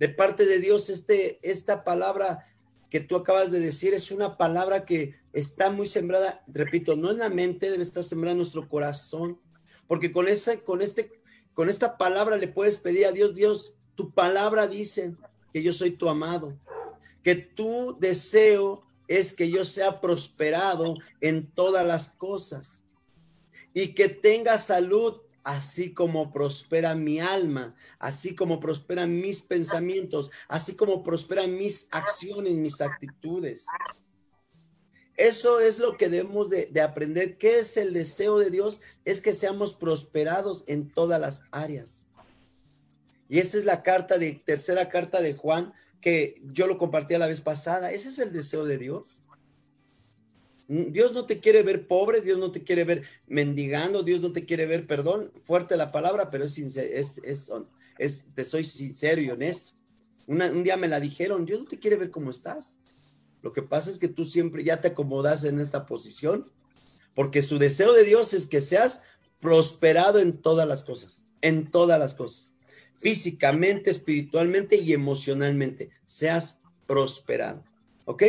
[0.00, 2.44] De parte de Dios, este, esta palabra
[2.90, 7.18] que tú acabas de decir es una palabra que está muy sembrada, repito, no en
[7.18, 9.38] la mente, debe estar sembrada en nuestro corazón,
[9.86, 11.12] porque con esa, con este,
[11.54, 15.12] con esta palabra le puedes pedir a Dios, Dios, tu palabra dice
[15.52, 16.58] que yo soy tu amado,
[17.22, 22.80] que tu deseo es que yo sea prosperado en todas las cosas
[23.74, 30.74] y que tenga salud así como prospera mi alma, así como prosperan mis pensamientos, así
[30.74, 33.64] como prosperan mis acciones, mis actitudes.
[35.16, 37.36] Eso es lo que debemos de, aprender.
[37.36, 38.80] ¿Qué es el deseo de Dios?
[39.04, 42.06] Es que seamos prosperados en todas las áreas.
[43.28, 47.26] Y esa es la carta de, tercera carta de Juan, que yo lo compartí la
[47.26, 47.92] vez pasada.
[47.92, 49.22] Ese es el deseo de Dios.
[50.68, 54.44] Dios no te quiere ver pobre, Dios no te quiere ver mendigando, Dios no te
[54.44, 57.50] quiere ver, perdón, fuerte la palabra, pero es, es, es,
[57.98, 59.72] es te soy sincero y honesto.
[60.28, 62.78] un día me la dijeron, Dios no te quiere ver como estás.
[63.42, 66.46] Lo que pasa es que tú siempre ya te acomodas en esta posición,
[67.16, 69.02] porque su deseo de Dios es que seas
[69.40, 72.52] prosperado en todas las cosas, en todas las cosas,
[73.00, 77.64] físicamente, espiritualmente y emocionalmente, seas prosperado.
[78.04, 78.22] ¿Ok?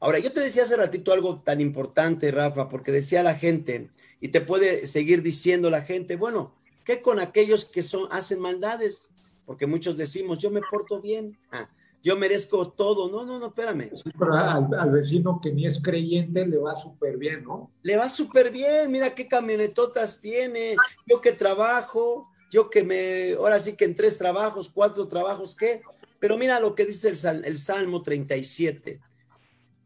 [0.00, 3.88] Ahora, yo te decía hace ratito algo tan importante, Rafa, porque decía la gente,
[4.20, 6.54] y te puede seguir diciendo la gente, bueno,
[6.84, 9.10] ¿qué con aquellos que son, hacen maldades?
[9.46, 11.68] Porque muchos decimos, yo me porto bien, ah,
[12.02, 13.10] yo merezco todo.
[13.10, 13.90] No, no, no, espérame.
[14.18, 17.70] pero al, vecino que ni es creyente le va súper bien, ¿no?
[17.82, 20.76] Le va súper bien, mira qué camionetotas tiene,
[21.06, 25.82] yo que trabajo, yo que me, ahora sí que en tres trabajos, cuatro trabajos, ¿qué?
[26.18, 29.00] Pero mira lo que dice el, el Salmo 37.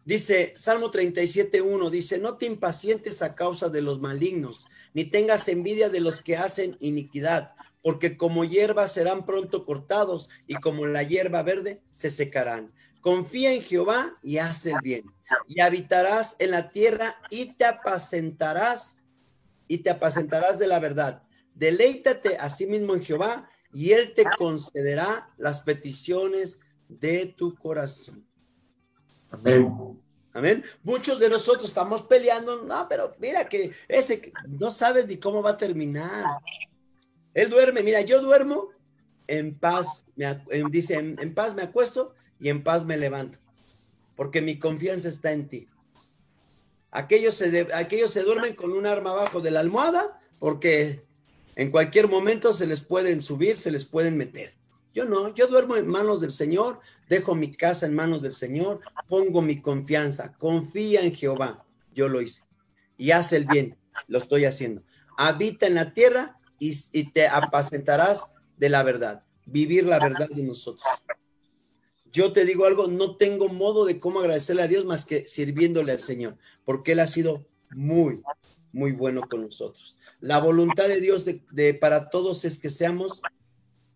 [0.04, 5.90] Dice Salmo 37.1, dice, no te impacientes a causa de los malignos, ni tengas envidia
[5.90, 11.42] de los que hacen iniquidad, porque como hierba serán pronto cortados y como la hierba
[11.44, 12.72] verde se secarán.
[13.00, 15.04] Confía en Jehová y haz el bien,
[15.46, 18.98] y habitarás en la tierra y te apacentarás,
[19.68, 21.22] y te apacentarás de la verdad.
[21.62, 28.26] Deleítate a sí mismo en Jehová y él te concederá las peticiones de tu corazón.
[29.30, 29.72] Amén.
[30.32, 30.64] Amén.
[30.82, 35.50] Muchos de nosotros estamos peleando, no, pero mira que ese no sabes ni cómo va
[35.50, 36.24] a terminar.
[37.32, 38.70] Él duerme, mira, yo duermo
[39.28, 43.38] en paz, me, dice, en, paz me acuesto y en paz me levanto,
[44.16, 45.68] porque mi confianza está en ti.
[46.90, 51.11] Aquellos se, aquellos se duermen con un arma abajo de la almohada, porque
[51.54, 54.54] en cualquier momento se les pueden subir, se les pueden meter.
[54.94, 58.80] Yo no, yo duermo en manos del Señor, dejo mi casa en manos del Señor,
[59.08, 61.64] pongo mi confianza, confía en Jehová.
[61.94, 62.42] Yo lo hice.
[62.98, 63.76] Y haz el bien,
[64.08, 64.82] lo estoy haciendo.
[65.16, 70.84] Habita en la tierra y, te apacentarás de la verdad, vivir la verdad de nosotros.
[72.12, 75.92] Yo te digo algo, no tengo modo de cómo agradecerle a Dios más que sirviéndole
[75.92, 78.22] al Señor, porque Él ha sido muy,
[78.72, 79.96] muy bueno con nosotros.
[80.20, 83.20] La voluntad de Dios de, para todos es que seamos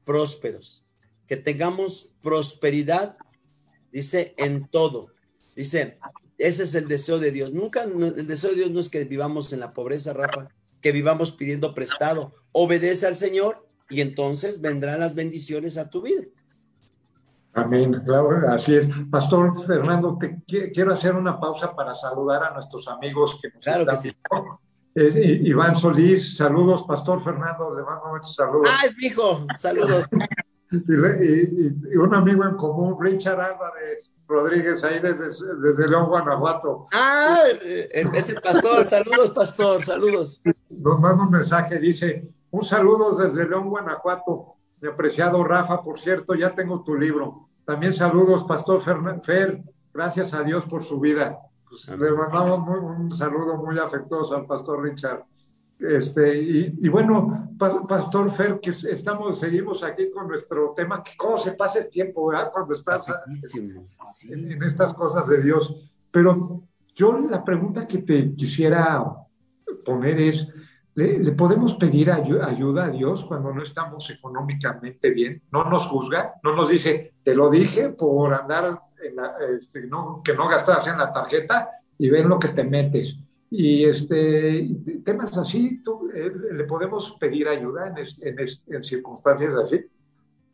[0.05, 0.85] prósperos,
[1.27, 3.17] que tengamos prosperidad,
[3.93, 5.09] dice, en todo.
[5.55, 5.97] Dice,
[6.39, 7.53] ese es el deseo de Dios.
[7.53, 10.49] Nunca, el deseo de Dios no es que vivamos en la pobreza, Rafa,
[10.83, 12.33] que vivamos pidiendo prestado.
[12.53, 16.23] Obedece al Señor y entonces vendrán las bendiciones a tu vida.
[17.55, 18.87] Amén, claro, así es.
[19.11, 24.45] Pastor Fernando, te quiero hacer una pausa para saludar a nuestros amigos que nos están
[24.97, 28.71] es Iván Solís, saludos, Pastor Fernando, le mando muchos saludos.
[28.73, 30.07] Ah, es mi hijo, saludos.
[30.73, 35.27] y, un amigo en común, Richard Álvarez Rodríguez, ahí desde,
[35.61, 36.89] desde León, Guanajuato.
[36.95, 40.41] Ah, eh, es el pastor, saludos, pastor, saludos.
[40.71, 46.35] Nos manda un mensaje, dice, un saludo desde León, Guanajuato, mi apreciado Rafa, por cierto,
[46.35, 47.49] ya tengo tu libro.
[47.67, 49.61] También saludos, Pastor Fer,
[49.93, 51.37] gracias a Dios por su vida.
[51.69, 55.25] Pues le mandamos un saludo muy afectuoso al pastor Richard.
[55.79, 61.53] Este, y, bueno, Pastor Fer, que estamos, seguimos aquí con nuestro tema, que cómo se
[61.53, 62.51] pasa el tiempo, ¿verdad?
[62.51, 63.05] Cuando estás
[64.31, 65.75] en, estas cosas de Dios.
[66.11, 66.63] Pero
[66.95, 69.05] yo la pregunta que te quisiera
[69.85, 70.49] poner es,
[70.95, 75.43] ¿le, podemos pedir ayuda a Dios cuando no estamos económicamente bien?
[75.53, 76.33] ¿No nos juzga?
[76.43, 80.99] ¿No nos dice, te lo dije por andar, en este, no, que no gastas en
[80.99, 83.17] la tarjeta y ven lo que te metes?
[83.51, 84.69] Y este,
[85.05, 85.81] temas así,
[86.15, 89.85] eh, ¿le podemos pedir ayuda en, circunstancias así?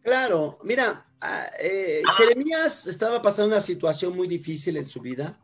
[0.02, 5.38] Claro, mira, ah, eh, Jeremías estaba pasando una situación muy difícil en su vida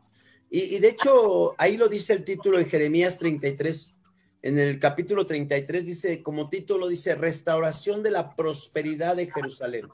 [0.49, 3.95] y, y, de hecho ahí lo dice el título de Jeremías 33,
[4.41, 9.87] en el capítulo 33 dice, como título dice, restauración de la prosperidad de Jerusalén.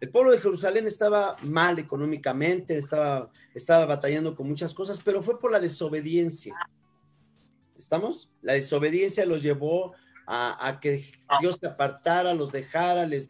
[0.00, 5.40] El pueblo de Jerusalén estaba mal económicamente, estaba, estaba batallando con muchas cosas, pero fue
[5.40, 6.54] por la desobediencia.
[7.76, 8.28] ¿Estamos?
[8.42, 9.94] La desobediencia los llevó
[10.26, 11.04] a, que
[11.40, 13.28] Dios se apartara, los dejara, les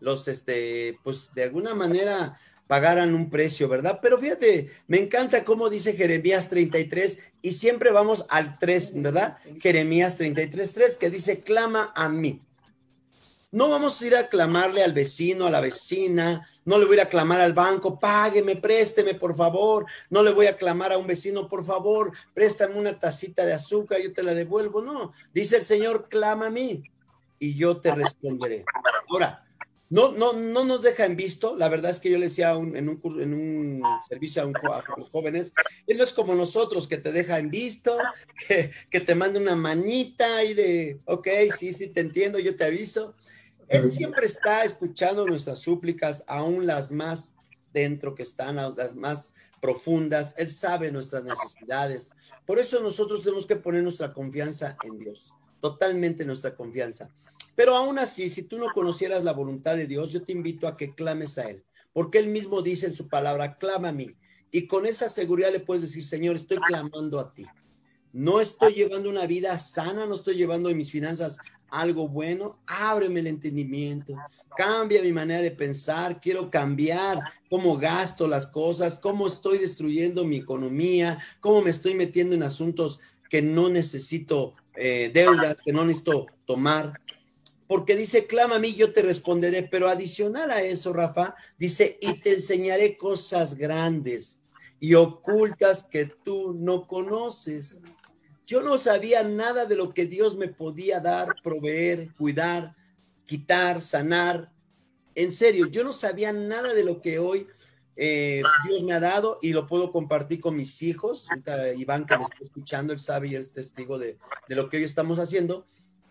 [0.00, 3.98] los, este, pues de alguna manera pagaran un precio, ¿verdad?
[4.00, 9.38] Pero fíjate, me encanta cómo dice Jeremías 33 y siempre vamos al 3, ¿verdad?
[9.60, 12.40] Jeremías 33, 3, que dice, clama a mí.
[13.52, 17.08] No vamos a ir a clamarle al vecino, a la vecina, no le voy a
[17.08, 19.86] clamar al banco, págueme, présteme, por favor.
[20.08, 24.00] No le voy a clamar a un vecino, por favor, préstame una tacita de azúcar,
[24.00, 24.82] yo te la devuelvo.
[24.82, 26.82] No, dice el Señor, clama a mí
[27.40, 28.64] y yo te responderé.
[29.08, 29.44] Ahora,
[29.88, 31.56] no, no, no nos deja en visto.
[31.56, 35.10] La verdad es que yo le decía en, un, en un servicio a, a, los
[35.10, 35.52] jóvenes,
[35.88, 37.98] él no es como nosotros que te deja en visto,
[38.46, 42.64] que, que te manda una manita y de, ok, sí, sí, te entiendo, yo te
[42.64, 43.14] aviso.
[43.70, 47.34] Él siempre está escuchando nuestras súplicas, aún las más
[47.72, 50.34] dentro que están, las más profundas.
[50.38, 52.10] Él sabe nuestras necesidades.
[52.44, 57.10] Por eso nosotros tenemos que poner nuestra confianza en Dios, totalmente nuestra confianza.
[57.54, 60.76] Pero aún así, si tú no conocieras la voluntad de Dios, yo te invito a
[60.76, 64.10] que clames a Él, porque Él mismo dice en su palabra, clama a mí.
[64.50, 67.46] Y con esa seguridad le puedes decir, Señor, estoy clamando a ti.
[68.12, 71.38] No estoy llevando una vida sana, no estoy llevando mis finanzas
[71.70, 74.14] algo bueno, ábreme el entendimiento,
[74.56, 80.36] cambia mi manera de pensar, quiero cambiar cómo gasto las cosas, cómo estoy destruyendo mi
[80.36, 86.26] economía, cómo me estoy metiendo en asuntos que no necesito eh, deudas, que no necesito
[86.46, 87.00] tomar.
[87.68, 89.62] Porque dice, clama a mí, yo te responderé.
[89.62, 94.40] Pero adicional a eso, Rafa, dice, y te enseñaré cosas grandes
[94.80, 97.78] y ocultas que tú no conoces.
[98.50, 102.74] Yo no sabía nada de lo que Dios me podía dar, proveer, cuidar,
[103.24, 104.50] quitar, sanar.
[105.14, 107.46] En serio, yo no sabía nada de lo que hoy
[107.94, 111.28] eh, Dios me ha dado y lo puedo compartir con mis hijos.
[111.76, 114.82] Iván, que me está escuchando, él sabe y es testigo de, de lo que hoy
[114.82, 115.64] estamos haciendo.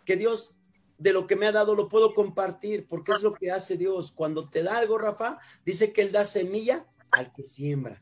[0.05, 0.51] Que Dios,
[0.97, 4.13] de lo que me ha dado, lo puedo compartir, porque es lo que hace Dios.
[4.13, 7.99] Cuando te da algo, Rafa, dice que Él da semilla al que siembra.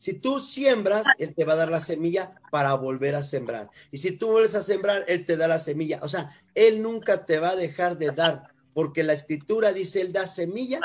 [0.00, 3.68] Si tú siembras, Él te va a dar la semilla para volver a sembrar.
[3.92, 6.00] Y si tú vuelves a sembrar, Él te da la semilla.
[6.02, 10.10] O sea, Él nunca te va a dejar de dar, porque la escritura dice, Él
[10.10, 10.80] da semilla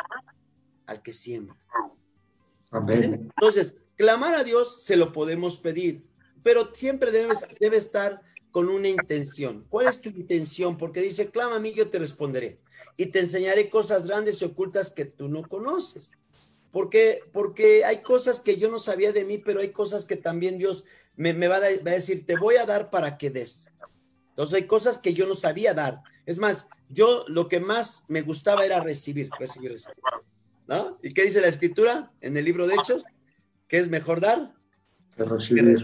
[0.86, 1.56] al que siembra.
[2.71, 3.32] Amén.
[3.38, 6.01] Entonces, clamar a Dios se lo podemos pedir,
[6.43, 9.63] pero siempre debe, debe estar con una intención.
[9.69, 10.78] ¿Cuál es tu intención?
[10.78, 12.58] Porque dice, clama a mí, yo te responderé.
[12.97, 16.17] Y te enseñaré cosas grandes y ocultas que tú no conoces.
[16.76, 20.58] Porque, porque hay cosas que yo no sabía de mí, pero hay cosas que también
[20.58, 20.84] Dios
[21.16, 23.72] me, va, a, decir, te voy a dar para que des.
[24.32, 26.02] Entonces hay cosas que yo no sabía dar.
[26.26, 29.96] Es más, yo lo que más me gustaba era recibir, recibir, recibir.
[30.68, 30.98] ¿No?
[31.02, 33.06] ¿Y qué dice la escritura en el libro de Hechos?
[33.70, 34.54] ¿Qué es mejor dar?
[35.16, 35.78] Que recibir.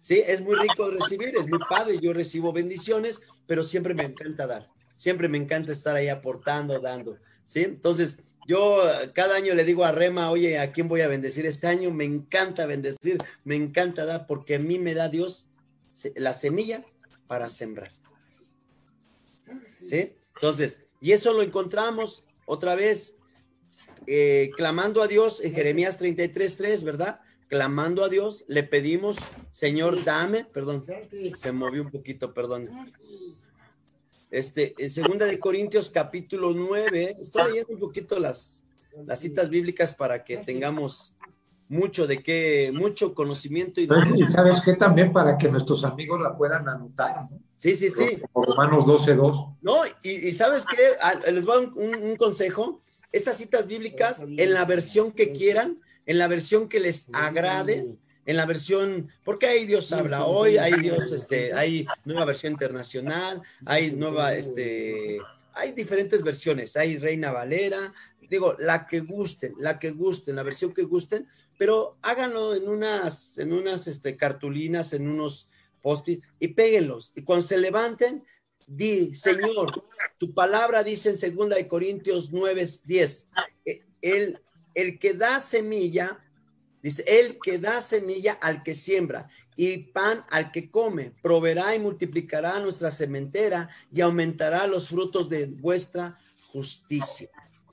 [0.00, 1.98] Sí, es muy rico recibir, es muy padre.
[2.00, 4.66] Yo recibo bendiciones, pero siempre me encanta dar.
[4.96, 7.18] Siempre me encanta estar ahí aportando, dando.
[7.50, 7.62] ¿Sí?
[7.64, 8.80] Entonces, yo
[9.12, 11.90] cada año le digo a Rema, oye, ¿a quién voy a bendecir este año?
[11.90, 15.48] Me encanta bendecir, me encanta dar, porque a mí me da Dios
[16.14, 16.84] la semilla
[17.26, 17.90] para sembrar.
[19.84, 20.12] ¿Sí?
[20.36, 23.16] Entonces, y eso lo encontramos otra vez
[24.06, 27.18] eh, clamando a Dios en Jeremías 33.3, ¿verdad?
[27.48, 29.16] Clamando a Dios, le pedimos,
[29.50, 30.84] Señor, dame, perdón,
[31.34, 32.70] se movió un poquito, perdón.
[34.30, 38.64] Este, en segunda de Corintios capítulo 9, estoy leyendo un poquito las,
[39.04, 41.14] las citas bíblicas para que tengamos
[41.68, 43.80] mucho de qué, mucho conocimiento.
[43.80, 43.88] Y,
[44.26, 47.40] sabes qué también para que nuestros amigos la puedan anotar, ¿no?
[47.56, 48.22] Sí, sí, sí.
[48.34, 49.56] Romanos 12.2.
[49.62, 52.80] No, y, sabes qué, les voy a dar un, un consejo.
[53.12, 55.76] Estas citas bíblicas, en la versión que quieran,
[56.06, 57.98] en la versión que les agrade,
[58.30, 63.42] en la versión, porque ahí Dios habla hoy, hay Dios, este, hay nueva versión internacional,
[63.66, 65.18] hay nueva, este,
[65.52, 67.92] hay diferentes versiones, hay Reina Valera,
[68.28, 71.26] digo, la que gusten, la que gusten, la versión que gusten,
[71.58, 75.48] pero háganlo en unas, en unas este, cartulinas, en unos
[75.82, 76.08] post
[76.38, 77.12] y péguenlos.
[77.16, 78.24] Y cuando se levanten,
[78.68, 79.82] di, Señor,
[80.18, 83.26] tu palabra dice en segunda de Corintios 9, 10,
[83.64, 84.38] eh, el,
[84.74, 86.16] el que da semilla,
[86.82, 91.78] dice, el que da semilla al que siembra y pan al que come, proveerá y
[91.78, 96.18] multiplicará nuestra sementera y aumentará los frutos de vuestra
[96.52, 97.28] justicia.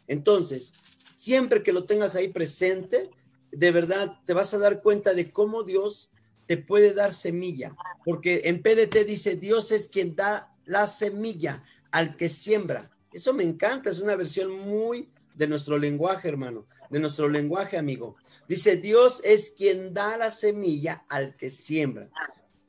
[0.08, 0.74] Entonces,
[1.16, 3.10] siempre que lo tengas ahí presente,
[3.52, 6.10] de verdad te vas a dar cuenta de cómo Dios
[6.46, 7.74] te puede dar semilla,
[8.06, 12.90] porque en PDT dice, Dios es quien da la semilla al que siembra.
[13.12, 15.08] Eso me encanta, es una versión muy
[15.38, 18.16] de nuestro lenguaje, hermano, de nuestro lenguaje, amigo.
[18.48, 22.10] Dice, Dios es quien da la semilla al que siembra.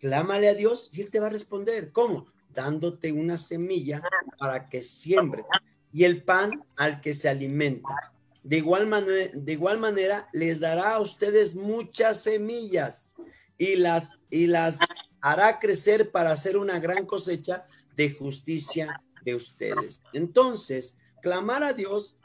[0.01, 1.91] Clámale a Dios y Él te va a responder.
[1.93, 2.27] ¿Cómo?
[2.55, 4.03] Dándote una semilla
[4.39, 5.45] para que siembres
[5.93, 8.13] y el pan al que se alimenta.
[8.43, 13.13] De igual, manera, de igual manera, les dará a ustedes muchas semillas
[13.57, 14.79] y las, y las
[15.21, 17.65] hará crecer para hacer una gran cosecha
[17.97, 20.01] de justicia de ustedes.
[20.13, 22.19] Entonces, clamar a Dios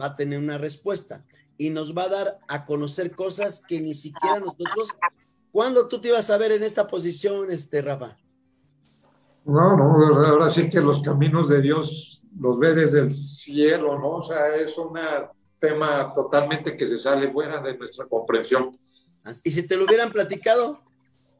[0.00, 1.22] va a tener una respuesta
[1.56, 4.90] y nos va a dar a conocer cosas que ni siquiera nosotros.
[5.50, 8.16] ¿Cuándo tú te ibas a ver en esta posición, este Rafa?
[9.44, 14.16] No, no, ahora sí que los caminos de Dios los ve desde el cielo, ¿no?
[14.16, 14.92] O sea, es un
[15.58, 18.78] tema totalmente que se sale fuera de nuestra comprensión.
[19.42, 20.80] ¿Y si te lo hubieran platicado?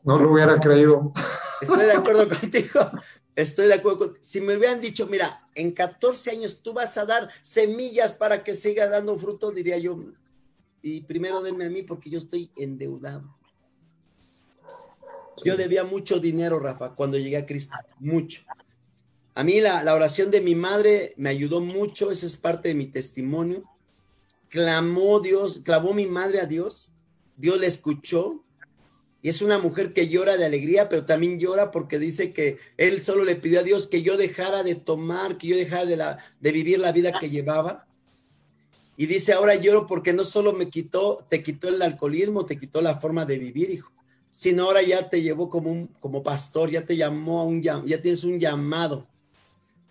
[0.04, 1.12] No lo hubiera creído.
[1.60, 2.90] Estoy de acuerdo contigo.
[3.34, 4.14] Estoy de acuerdo.
[4.20, 8.54] Si me hubieran dicho, mira, en 14 años tú vas a dar semillas para que
[8.54, 9.98] siga dando fruto, diría yo.
[10.82, 13.32] Y primero denme a mí porque yo estoy endeudado.
[15.44, 17.76] Yo debía mucho dinero, Rafa, cuando llegué a Cristo.
[18.00, 18.42] Mucho.
[19.34, 22.74] A mí la, la, oración de mi madre me ayudó mucho, esa es parte de
[22.74, 23.62] mi testimonio.
[24.48, 26.92] Clamó Dios, clamó mi madre a Dios,
[27.36, 28.42] Dios le escuchó.
[29.20, 33.02] Y es una mujer que llora de alegría, pero también llora porque dice que él
[33.02, 36.78] solo le pidió a Dios que yo dejara de tomar, que yo dejara de, vivir
[36.78, 37.86] la vida que llevaba.
[38.96, 42.80] Y dice, ahora lloro porque no solo me quitó, te quitó el alcoholismo, te quitó
[42.80, 43.92] la forma de vivir, hijo,
[44.30, 48.02] sino ahora ya te llevó como un como pastor, ya te llamó a un ya
[48.02, 49.06] tienes un llamado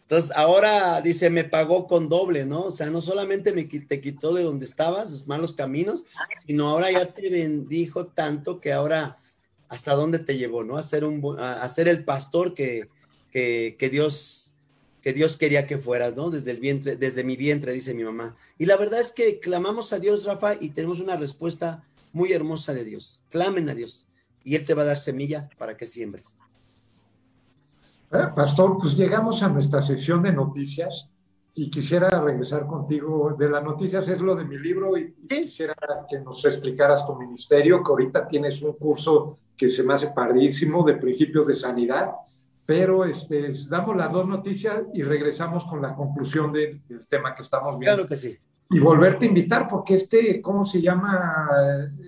[0.10, 2.64] entonces, ahora dice, me pagó con doble, ¿no?
[2.64, 6.06] O sea, no solamente me te quitó de donde estabas, los malos caminos,
[6.46, 9.18] sino ahora ya te bendijo tanto que ahora
[9.68, 10.78] hasta dónde te llevó, ¿no?
[10.78, 12.88] A ser, un, a ser el pastor que,
[13.34, 14.52] que, Dios,
[15.02, 16.30] que Dios quería que fueras, ¿no?
[16.30, 18.34] Desde el vientre, desde mi vientre, dice mi mamá.
[18.58, 21.84] Y la verdad es que clamamos a Dios, Rafa, y tenemos una respuesta
[22.14, 23.20] muy hermosa de Dios.
[23.30, 24.08] Clamen a Dios
[24.46, 26.38] y Él te va a dar semilla para que siembres.
[28.12, 31.10] Eh, pastor, pues llegamos a nuestra sección de noticias
[31.56, 35.76] y quisiera regresar contigo de las noticias, es lo de mi libro y, quisiera
[36.08, 40.86] que nos explicaras tu ministerio, que ahorita tienes un curso que se me hace padrísimo
[40.86, 42.12] de principios de sanidad,
[42.66, 46.80] pero este, damos las dos noticias y regresamos con la conclusión del
[47.10, 47.96] tema que estamos viendo.
[47.96, 48.38] Claro que sí.
[48.70, 51.50] Y volverte a invitar, porque este, ¿cómo se llama?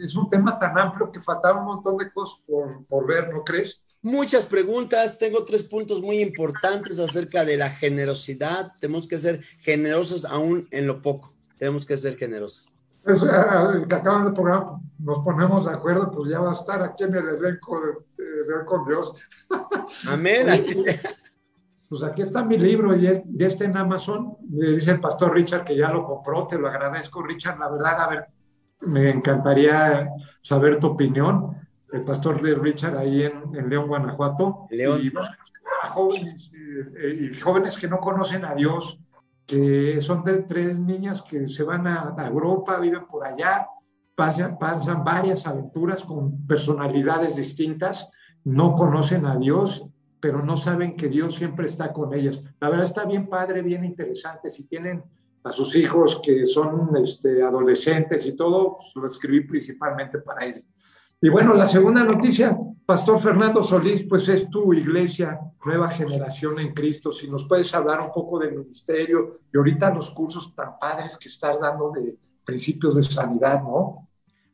[0.04, 3.44] Es un tema tan amplio que faltaba un montón de cosas por, por ver, ¿no
[3.44, 3.80] crees?
[4.02, 5.18] Muchas preguntas.
[5.18, 8.72] Tengo tres puntos muy importantes acerca de la generosidad.
[8.80, 11.34] Tenemos que ser generosos aún en lo poco.
[11.58, 12.76] Tenemos que ser generosos.
[13.04, 16.82] Pues, al que acaban de programa nos ponemos de acuerdo, pues ya va a estar
[16.82, 19.14] aquí en el elenco de, Ver con Dios.
[20.08, 20.48] Amén.
[21.90, 24.38] Pues aquí está mi libro y ya está en Amazon.
[24.50, 26.48] Me dice el pastor Richard que ya lo compró.
[26.48, 27.60] Te lo agradezco, Richard.
[27.60, 28.26] La verdad, a ver,
[28.82, 30.08] me encantaría
[30.42, 31.56] saber tu opinión
[31.92, 34.68] el pastor de Richard ahí en, León, Guanajuato.
[34.70, 35.02] León.
[35.04, 35.12] Y,
[35.88, 39.00] jóvenes, eh, y jóvenes que no conocen a Dios,
[39.46, 43.68] que son de tres niñas que se van a, Europa, viven por allá,
[44.16, 48.10] pasan, pasan varias aventuras con personalidades distintas,
[48.44, 49.86] no conocen a Dios,
[50.20, 52.44] pero no saben que Dios siempre está con ellas.
[52.60, 54.50] La verdad está bien padre, bien interesante.
[54.50, 55.04] Si tienen
[55.44, 60.64] a sus hijos que son este, adolescentes y todo, pues lo escribí principalmente para ellos.
[61.22, 66.74] Y bueno, la segunda noticia, Pastor Fernando Solís, pues es tu iglesia, nueva generación en
[66.74, 67.12] Cristo.
[67.12, 71.28] Si nos puedes hablar un poco del ministerio y ahorita los cursos tan padres que
[71.28, 72.16] estás dando de
[72.46, 74.08] principios de sanidad, ¿no?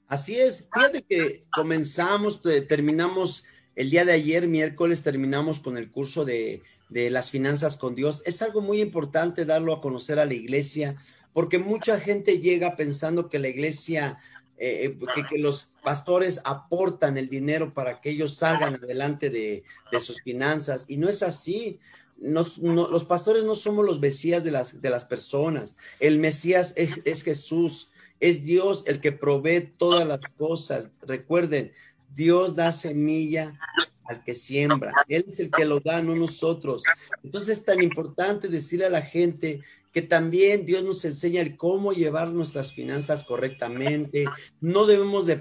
[0.08, 3.46] Así es, fíjate que comenzamos, terminamos
[3.76, 8.24] el día de ayer, miércoles, terminamos con el curso de, de las finanzas con Dios.
[8.26, 10.96] Es algo muy importante darlo a conocer a la iglesia,
[11.34, 14.20] porque mucha gente llega pensando que la iglesia
[14.58, 14.98] eh,
[15.30, 19.64] que, los pastores aportan el dinero para que ellos salgan adelante de,
[20.00, 20.86] sus finanzas.
[20.88, 21.80] Y no es así.
[22.20, 25.78] los pastores no somos los mesías de las, de las personas.
[26.00, 27.90] El mesías es, es Jesús.
[28.20, 30.92] Es Dios el que provee todas las cosas.
[31.02, 31.74] Recuerden,
[32.16, 33.60] Dios da semilla
[34.06, 34.94] al que siembra.
[35.08, 36.84] Él es el que lo da, no nosotros.
[37.24, 39.62] Entonces es tan importante decirle a la gente
[39.96, 44.26] que también Dios nos enseña el cómo llevar nuestras finanzas correctamente.
[44.60, 45.38] No debemos de,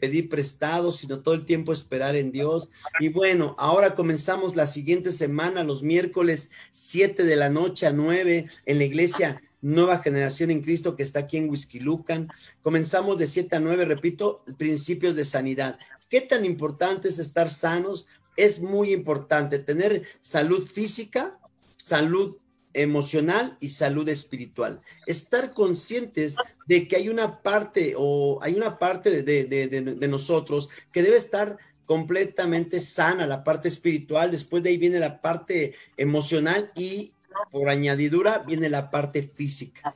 [0.00, 2.68] pedir prestado, sino todo el tiempo esperar en Dios.
[2.98, 8.48] Y bueno, ahora comenzamos la siguiente semana, los miércoles 7 de la noche a 9
[8.66, 12.26] en la iglesia Nueva Generación en Cristo que está aquí en Lucan.
[12.62, 15.78] Comenzamos de 7 a 9, repito, principios de sanidad.
[16.10, 18.08] ¿Qué tan importante es estar sanos?
[18.36, 21.38] Es muy importante tener salud física,
[21.76, 22.36] salud
[22.82, 24.80] emocional y salud espiritual.
[25.06, 31.16] Estar conscientes de que hay una parte o hay una parte de, nosotros que debe
[31.16, 37.12] estar completamente sana, la parte espiritual, después de ahí viene la parte emocional y
[37.52, 39.94] por añadidura viene la parte física.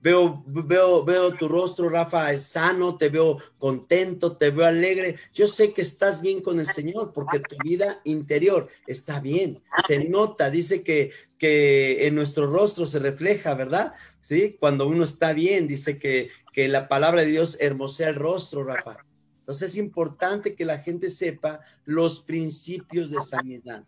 [0.00, 5.16] Veo, veo, veo tu rostro, Rafa, es sano, te veo contento, te veo alegre.
[5.34, 9.58] Yo sé que estás bien con el Señor porque tu vida interior está bien.
[9.86, 13.92] Se nota, dice que, que en nuestro rostro se refleja, ¿verdad?
[14.20, 18.62] Sí, cuando uno está bien, dice que, que la palabra de Dios hermosea el rostro,
[18.62, 18.98] Rafa.
[19.40, 23.82] Entonces es importante que la gente sepa los principios de sanidad.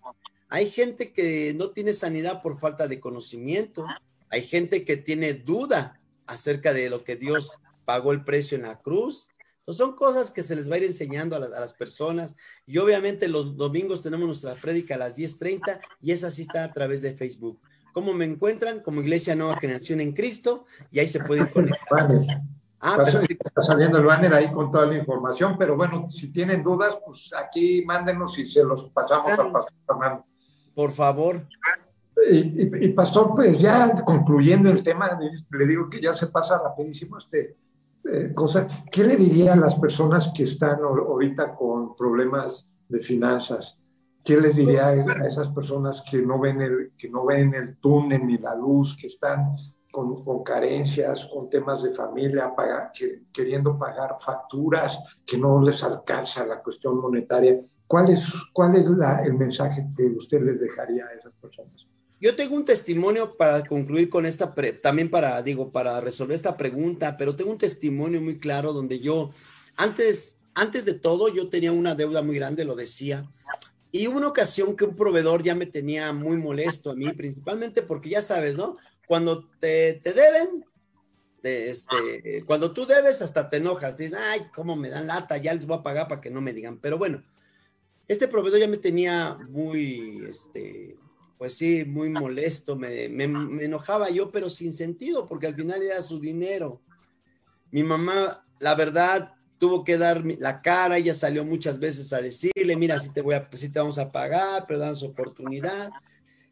[0.48, 3.84] Hay gente que no tiene sanidad por falta de conocimiento,
[4.30, 8.78] hay gente que tiene duda acerca de lo que Dios pagó el precio en la
[8.78, 9.28] cruz.
[9.66, 12.36] son cosas que se les va a ir enseñando a las, personas.
[12.66, 16.72] Y obviamente los domingos tenemos nuestra prédica a las 10.30 y esa sí está a
[16.72, 17.60] través de Facebook.
[17.92, 18.80] ¿Cómo me encuentran?
[18.80, 22.08] Como Iglesia Nueva Generación en Cristo y ahí se pueden conectar.
[22.82, 26.96] Ah, está, saliendo el banner ahí con toda la información, pero bueno, si tienen dudas,
[27.04, 30.24] pues aquí mándenos y se los pasamos a Pastor Fernando.
[30.74, 31.46] Por favor.
[32.28, 35.18] Y, pastor, pues ya concluyendo el tema,
[35.50, 37.56] le digo que ya se pasa rapidísimo este
[38.04, 38.66] eh, cosa.
[38.90, 43.76] ¿Qué le diría a las personas que están ahorita con problemas de finanzas?
[44.24, 48.26] ¿Qué les diría a esas personas que no ven el, que no ven el túnel
[48.26, 49.56] ni la luz, que están
[49.90, 52.52] con, con carencias, con temas de familia,
[53.32, 57.60] queriendo pagar facturas, que no les alcanza la cuestión monetaria?
[57.86, 58.86] ¿Cuál es, cuál es
[59.24, 61.89] el mensaje que usted les dejaría a esas personas?
[62.20, 67.16] Yo tengo un testimonio para concluir con esta, también para, digo, para resolver esta pregunta,
[67.16, 69.30] pero tengo un testimonio muy claro donde yo,
[69.76, 73.26] antes, antes de todo, yo tenía una deuda muy grande, lo decía,
[73.90, 78.10] y una ocasión que un proveedor ya me tenía muy molesto a mí, principalmente porque
[78.10, 78.76] ya sabes, ¿no?
[79.06, 80.64] Cuando te, te deben,
[81.42, 85.66] este, cuando tú debes, hasta te enojas, dices, ay, cómo me dan lata, ya les
[85.66, 87.22] voy a pagar para que no me digan, pero bueno,
[88.08, 90.96] este proveedor ya me tenía muy, este,
[91.40, 96.20] pues sí, muy molesto, me, enojaba yo, pero sin sentido, porque al final era su
[96.20, 96.82] dinero.
[97.70, 102.76] Mi mamá, la verdad, tuvo que dar la cara, ella salió muchas veces a decirle,
[102.76, 105.90] mira, si te voy a, si te vamos a pagar, pero dan su oportunidad.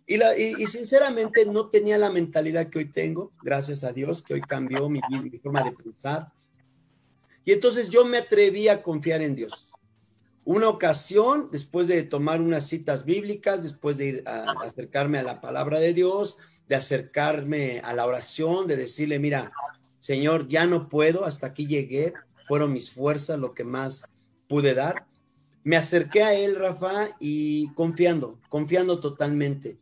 [0.06, 4.32] Y, la, y, sinceramente no tenía la mentalidad que hoy tengo, gracias a Dios, que
[4.32, 6.32] hoy cambió mi, mi forma de pensar.
[7.44, 9.74] Y entonces yo me atreví a confiar en Dios
[10.48, 15.42] una ocasión, después de tomar unas citas bíblicas, después de ir a, acercarme a la
[15.42, 19.52] palabra de Dios, de acercarme a la oración, de decirle, mira,
[20.00, 22.14] Señor, ya no puedo, hasta aquí llegué,
[22.46, 24.10] fueron mis fuerzas lo que más
[24.48, 25.04] pude dar.
[25.64, 29.76] Me acerqué a él, Rafa, y confiando, confiando totalmente.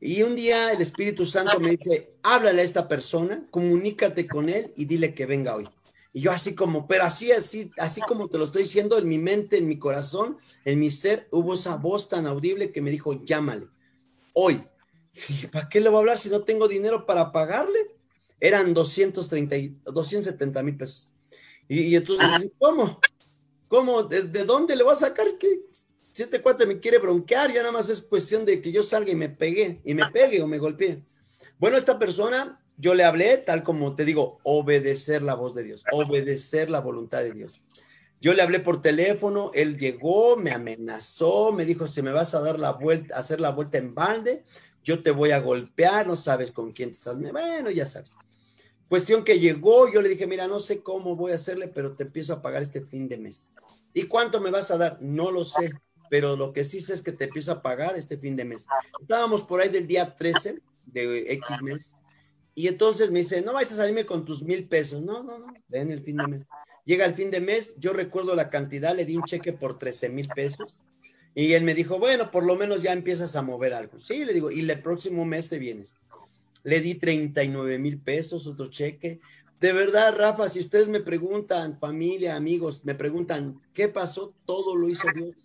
[0.00, 4.72] Y un día el Espíritu Santo me dice, háblale a esta persona, comunícate con él
[4.74, 5.68] y dile que venga hoy.
[6.16, 9.18] Y yo así como, pero así, así, así como te lo estoy diciendo, en mi
[9.18, 13.22] mente, en mi corazón, en mi ser, hubo esa voz tan audible que me dijo,
[13.22, 13.66] llámale,
[14.32, 14.64] hoy.
[15.28, 17.80] Y ¿para qué le voy a hablar si no tengo dinero para pagarle?
[18.40, 21.10] Eran 230, 270 mil pesos.
[21.68, 22.98] Y, entonces, ¿cómo?
[23.68, 24.02] ¿Cómo?
[24.04, 25.26] ¿De, dónde le voy a sacar?
[26.14, 29.10] Si este cuate me quiere bronquear, ya nada más es cuestión de que yo salga
[29.10, 31.02] y me pegue, y me pegue o me golpee.
[31.58, 35.84] Bueno, esta persona yo le hablé tal como te digo, obedecer la voz de Dios,
[35.92, 37.60] obedecer la voluntad de Dios.
[38.20, 42.40] Yo le hablé por teléfono, él llegó, me amenazó, me dijo, si me vas a
[42.40, 44.42] dar la vuelta, hacer la vuelta en balde,
[44.82, 47.18] yo te voy a golpear, no sabes con quién te estás.
[47.18, 48.16] Bueno, ya sabes.
[48.88, 52.04] Cuestión que llegó, yo le dije, mira, no sé cómo voy a hacerle, pero te
[52.04, 53.50] empiezo a pagar este fin de mes.
[53.92, 54.98] ¿Y cuánto me vas a dar?
[55.00, 55.72] No lo sé,
[56.08, 58.66] pero lo que sí sé es que te empiezo a pagar este fin de mes.
[59.00, 61.94] Estábamos por ahí del día 13 de X mes
[62.58, 65.02] y entonces me dice, no vais a salirme con tus mil pesos.
[65.02, 66.46] No, no, no, ven el fin de mes.
[66.86, 70.08] Llega el fin de mes, yo recuerdo la cantidad, le di un cheque por 13
[70.08, 70.78] mil pesos
[71.34, 73.98] y él me dijo, bueno, por lo menos ya empiezas a mover algo.
[73.98, 75.98] Sí, le digo, y el próximo mes te vienes.
[76.62, 79.20] Le di 39 mil pesos, otro cheque.
[79.60, 84.32] De verdad, Rafa, si ustedes me preguntan, familia, amigos, me preguntan, ¿qué pasó?
[84.46, 85.36] Todo lo hizo Dios.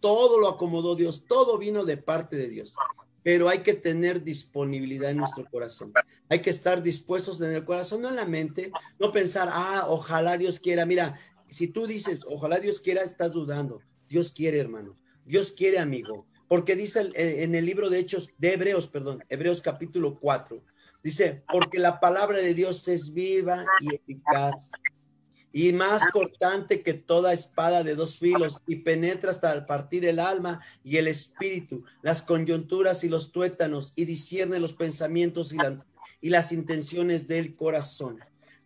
[0.00, 1.24] Todo lo acomodó Dios.
[1.26, 2.74] Todo vino de parte de Dios
[3.22, 5.92] pero hay que tener disponibilidad en nuestro corazón.
[6.28, 10.38] Hay que estar dispuestos en el corazón, no en la mente, no pensar, ah, ojalá
[10.38, 10.86] Dios quiera.
[10.86, 13.80] Mira, si tú dices, ojalá Dios quiera, estás dudando.
[14.08, 14.94] Dios quiere, hermano.
[15.24, 16.26] Dios quiere, amigo.
[16.48, 20.62] Porque dice eh, en el libro de Hechos, de Hebreos, perdón, Hebreos capítulo 4,
[21.02, 24.70] dice, porque la palabra de Dios es viva y eficaz
[25.52, 30.60] y más cortante que toda espada de dos filos y penetra hasta partir el alma
[30.84, 35.56] y el espíritu, las coyunturas y los tuétanos y discierne los pensamientos y,
[36.20, 38.18] y las intenciones del corazón.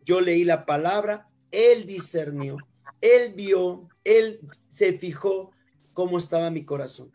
[0.05, 2.57] Yo leí la palabra, él discernió,
[3.01, 5.53] él vio, él se fijó
[5.93, 7.13] cómo estaba mi corazón.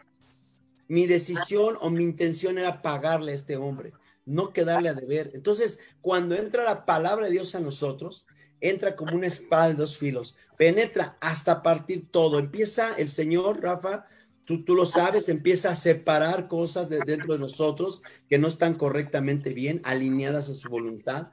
[0.87, 3.91] Mi decisión o mi intención era pagarle a este hombre,
[4.25, 5.31] no quedarle a deber.
[5.33, 8.25] Entonces, cuando entra la palabra de Dios a nosotros,
[8.61, 12.39] entra como una espada de dos filos, penetra hasta partir todo.
[12.39, 14.05] Empieza el Señor, Rafa,
[14.45, 18.75] tú, tú lo sabes, empieza a separar cosas de dentro de nosotros que no están
[18.75, 21.27] correctamente bien, alineadas a su voluntad.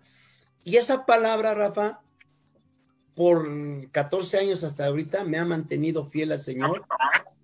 [0.65, 2.01] Y esa palabra, Rafa,
[3.15, 3.47] por
[3.91, 6.85] 14 años hasta ahorita me ha mantenido fiel al Señor.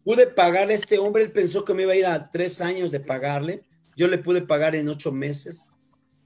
[0.05, 2.91] Pude pagarle a este hombre, él pensó que me iba a ir a tres años
[2.91, 3.63] de pagarle.
[3.97, 5.73] Yo le pude pagar en ocho meses.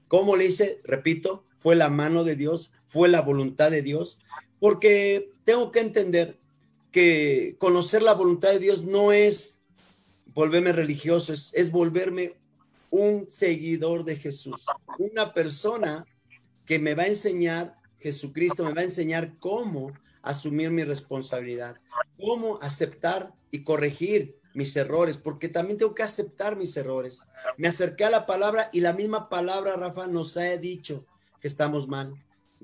[0.07, 0.79] ¿Cómo le hice?
[0.83, 4.19] Repito, fue la mano de Dios, fue la voluntad de Dios,
[4.57, 6.37] porque tengo que entender
[6.93, 9.59] que conocer la voluntad de Dios no es
[10.33, 12.35] volverme religioso, es, es volverme
[12.91, 14.65] un seguidor de Jesús,
[14.97, 16.05] una persona
[16.65, 19.91] que me va a enseñar, Jesucristo me va a enseñar cómo
[20.21, 21.75] asumir mi responsabilidad,
[22.17, 27.23] cómo aceptar y corregir mis errores, porque también tengo que aceptar mis errores.
[27.57, 31.05] Me acerqué a la palabra y la misma palabra, Rafa, nos ha dicho
[31.41, 32.15] que estamos mal,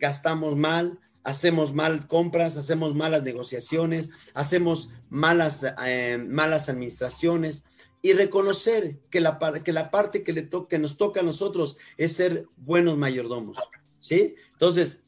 [0.02, 7.64] gastamos mal, hacemos mal compras, hacemos malas negociaciones, hacemos malas, eh, malas administraciones
[8.02, 12.14] y reconocer que la, que la parte que, le que nos toca a nosotros es
[12.14, 13.58] ser buenos mayordomos.
[14.00, 14.36] ¿Sí?
[14.54, 15.02] Entonces,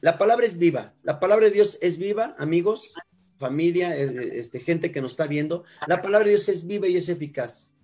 [0.00, 2.94] la palabra es viva, la palabra de Dios es viva, amigos,
[3.36, 6.96] familia, eh, este, gente que nos está viendo, la palabra de Dios es viva y
[6.96, 7.74] es eficaz.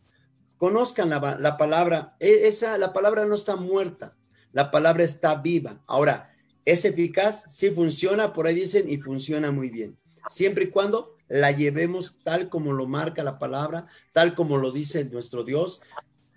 [0.56, 4.16] Conozcan la, la palabra, e, esa, la palabra no está muerta,
[4.52, 5.82] la palabra está viva.
[5.86, 6.33] Ahora,
[6.64, 7.44] ¿es eficaz?
[7.48, 9.96] Sí funciona, por ahí dicen, y funciona muy bien.
[10.28, 15.04] Siempre y cuando la llevemos tal como lo marca la palabra, tal como lo dice
[15.04, 15.82] nuestro Dios.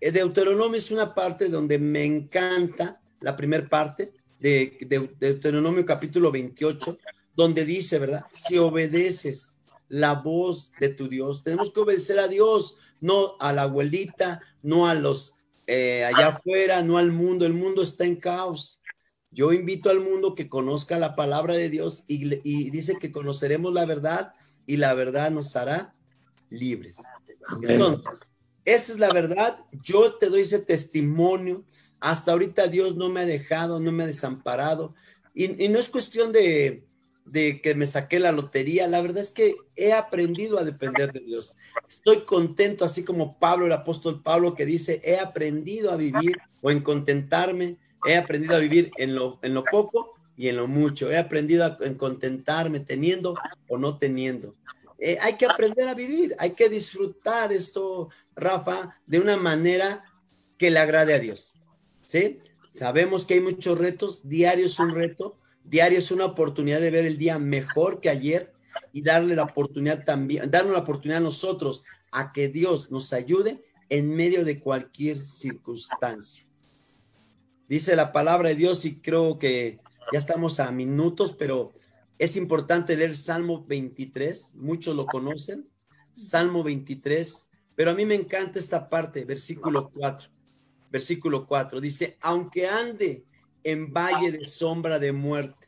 [0.02, 6.32] Eh, Deuteronomio es una parte donde me encanta, la primera parte de, de Deuteronomio capítulo
[6.32, 6.98] 28,
[7.36, 8.26] donde dice, ¿verdad?
[8.32, 9.54] Si obedeces
[9.90, 14.88] la voz de tu Dios, tenemos que obedecer a Dios, no a la abuelita, no
[14.88, 15.36] a los
[15.68, 17.46] eh, allá afuera, no al mundo.
[17.46, 18.82] El mundo está en caos.
[19.38, 23.72] Yo invito al mundo que conozca la palabra de Dios y, y dice que conoceremos
[23.72, 24.34] la verdad
[24.66, 25.94] y la verdad nos hará
[26.50, 26.98] libres.
[27.62, 28.32] Entonces,
[28.66, 29.60] esa es la verdad.
[29.84, 31.64] Yo te doy ese testimonio.
[32.00, 34.96] Hasta ahorita Dios no me ha dejado, no me ha desamparado.
[35.36, 36.84] y no es cuestión de,
[37.28, 41.20] de que me saqué la lotería, la verdad es que he aprendido a depender de
[41.20, 41.56] Dios.
[41.90, 46.72] Estoy contento, así como Pablo, el apóstol Pablo, que dice, he aprendido a vivir o
[46.72, 51.12] en contentarme, he aprendido a vivir en lo, en lo poco y en lo mucho,
[51.12, 53.36] he aprendido a en contentarme teniendo
[53.68, 54.54] o no teniendo.
[55.00, 60.04] Eh, hay que aprender a vivir, hay que disfrutar esto, Rafa, de una manera
[60.58, 61.56] que le agrade a Dios.
[62.06, 62.40] ¿Sí?
[62.72, 65.36] Sabemos que hay muchos retos, diario es un reto,
[65.70, 68.54] Diario es una oportunidad de ver el día mejor que ayer
[68.94, 73.62] y darle la oportunidad también, darnos la oportunidad a nosotros a que Dios nos ayude
[73.90, 76.46] en medio de cualquier circunstancia.
[77.68, 79.78] Dice la palabra de Dios y creo que
[80.14, 81.74] ya estamos a minutos, pero
[82.18, 85.66] es importante leer Salmo 23, muchos lo conocen,
[86.14, 90.30] Salmo 23, pero a mí me encanta esta parte, versículo 4,
[90.90, 93.26] versículo 4, dice, aunque ande
[93.68, 95.68] en valle de sombra de muerte.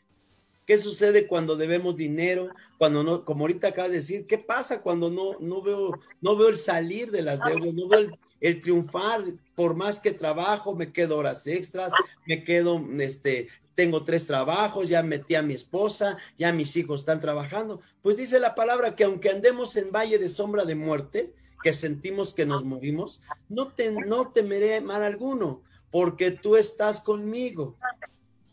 [0.65, 2.47] ¿Qué sucede cuando debemos dinero?
[2.77, 6.47] Cuando no, como ahorita acabas de decir, ¿qué pasa cuando no, no veo, no veo
[6.47, 9.25] el salir de las deudas, no veo el, triunfar?
[9.53, 11.91] Por más que trabajo, me quedo horas extras,
[12.25, 17.19] me quedo, este, tengo tres trabajos, ya metí a mi esposa, ya mis hijos están
[17.19, 17.81] trabajando.
[18.01, 22.31] Pues dice la palabra que aunque andemos en valle de sombra de muerte, que sentimos
[22.31, 25.61] que nos movimos, no, te, no temeré mal alguno,
[25.91, 27.75] porque tú estás conmigo.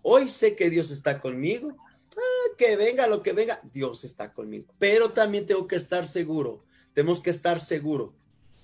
[0.03, 1.75] Hoy sé que Dios está conmigo.
[2.17, 4.67] ah, que venga lo que venga, Dios está conmigo.
[4.79, 6.61] Pero también tengo que estar seguro,
[6.95, 8.13] tenemos que estar seguro,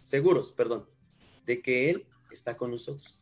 [0.02, 0.86] seguros, perdón,
[1.46, 3.20] de que Él está con nosotros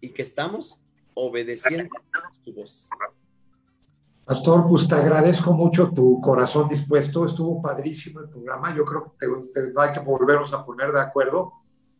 [0.00, 0.78] y que estamos
[1.14, 1.94] obedeciendo
[2.44, 2.88] su voz.
[4.24, 7.24] Pastor, pues te agradezco mucho tu corazón dispuesto.
[7.24, 8.74] Estuvo padrísimo el programa.
[8.74, 11.52] Yo creo que te, hay que volvernos a poner de acuerdo.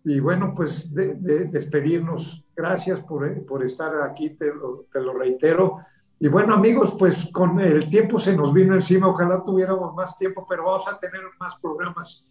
[0.05, 1.15] Y bueno, pues de,
[1.47, 2.45] despedirnos.
[2.57, 5.79] Gracias por, por estar aquí, te lo, te lo, reitero.
[6.19, 9.09] Y bueno, amigos, pues con el tiempo se nos vino encima.
[9.09, 12.25] Ojalá tuviéramos más tiempo, pero vamos a tener más programas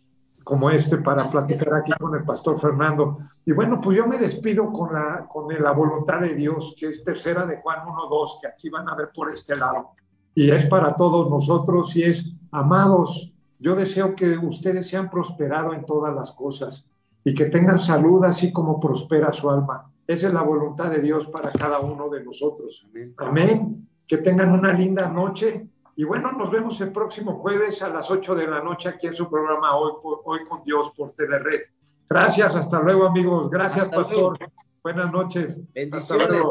[0.44, 3.20] como este para platicar aquí con el pastor Fernando.
[3.46, 7.04] Y bueno, pues yo me despido con la, con la voluntad de Dios, que es
[7.04, 9.92] tercera de Juan 1.2, que aquí van a ver por este lado.
[10.34, 15.86] Y es para todos nosotros y es, amados, yo deseo que ustedes sean prosperados en
[15.86, 16.90] todas las cosas
[17.30, 19.92] y que tengan salud así como prospera su alma.
[20.08, 22.88] Esa es la voluntad de Dios para cada uno de nosotros.
[23.18, 23.88] Amén.
[24.08, 28.34] Que tengan una linda noche y bueno, nos vemos el próximo jueves a las 8
[28.34, 29.92] de la noche aquí en su programa Hoy,
[30.26, 31.62] Hoy con Dios por Telered.
[32.10, 33.48] Gracias, hasta luego amigos.
[33.48, 34.40] Gracias, Pastor.
[34.82, 35.60] Buenas noches.
[35.72, 36.42] Bendiciones.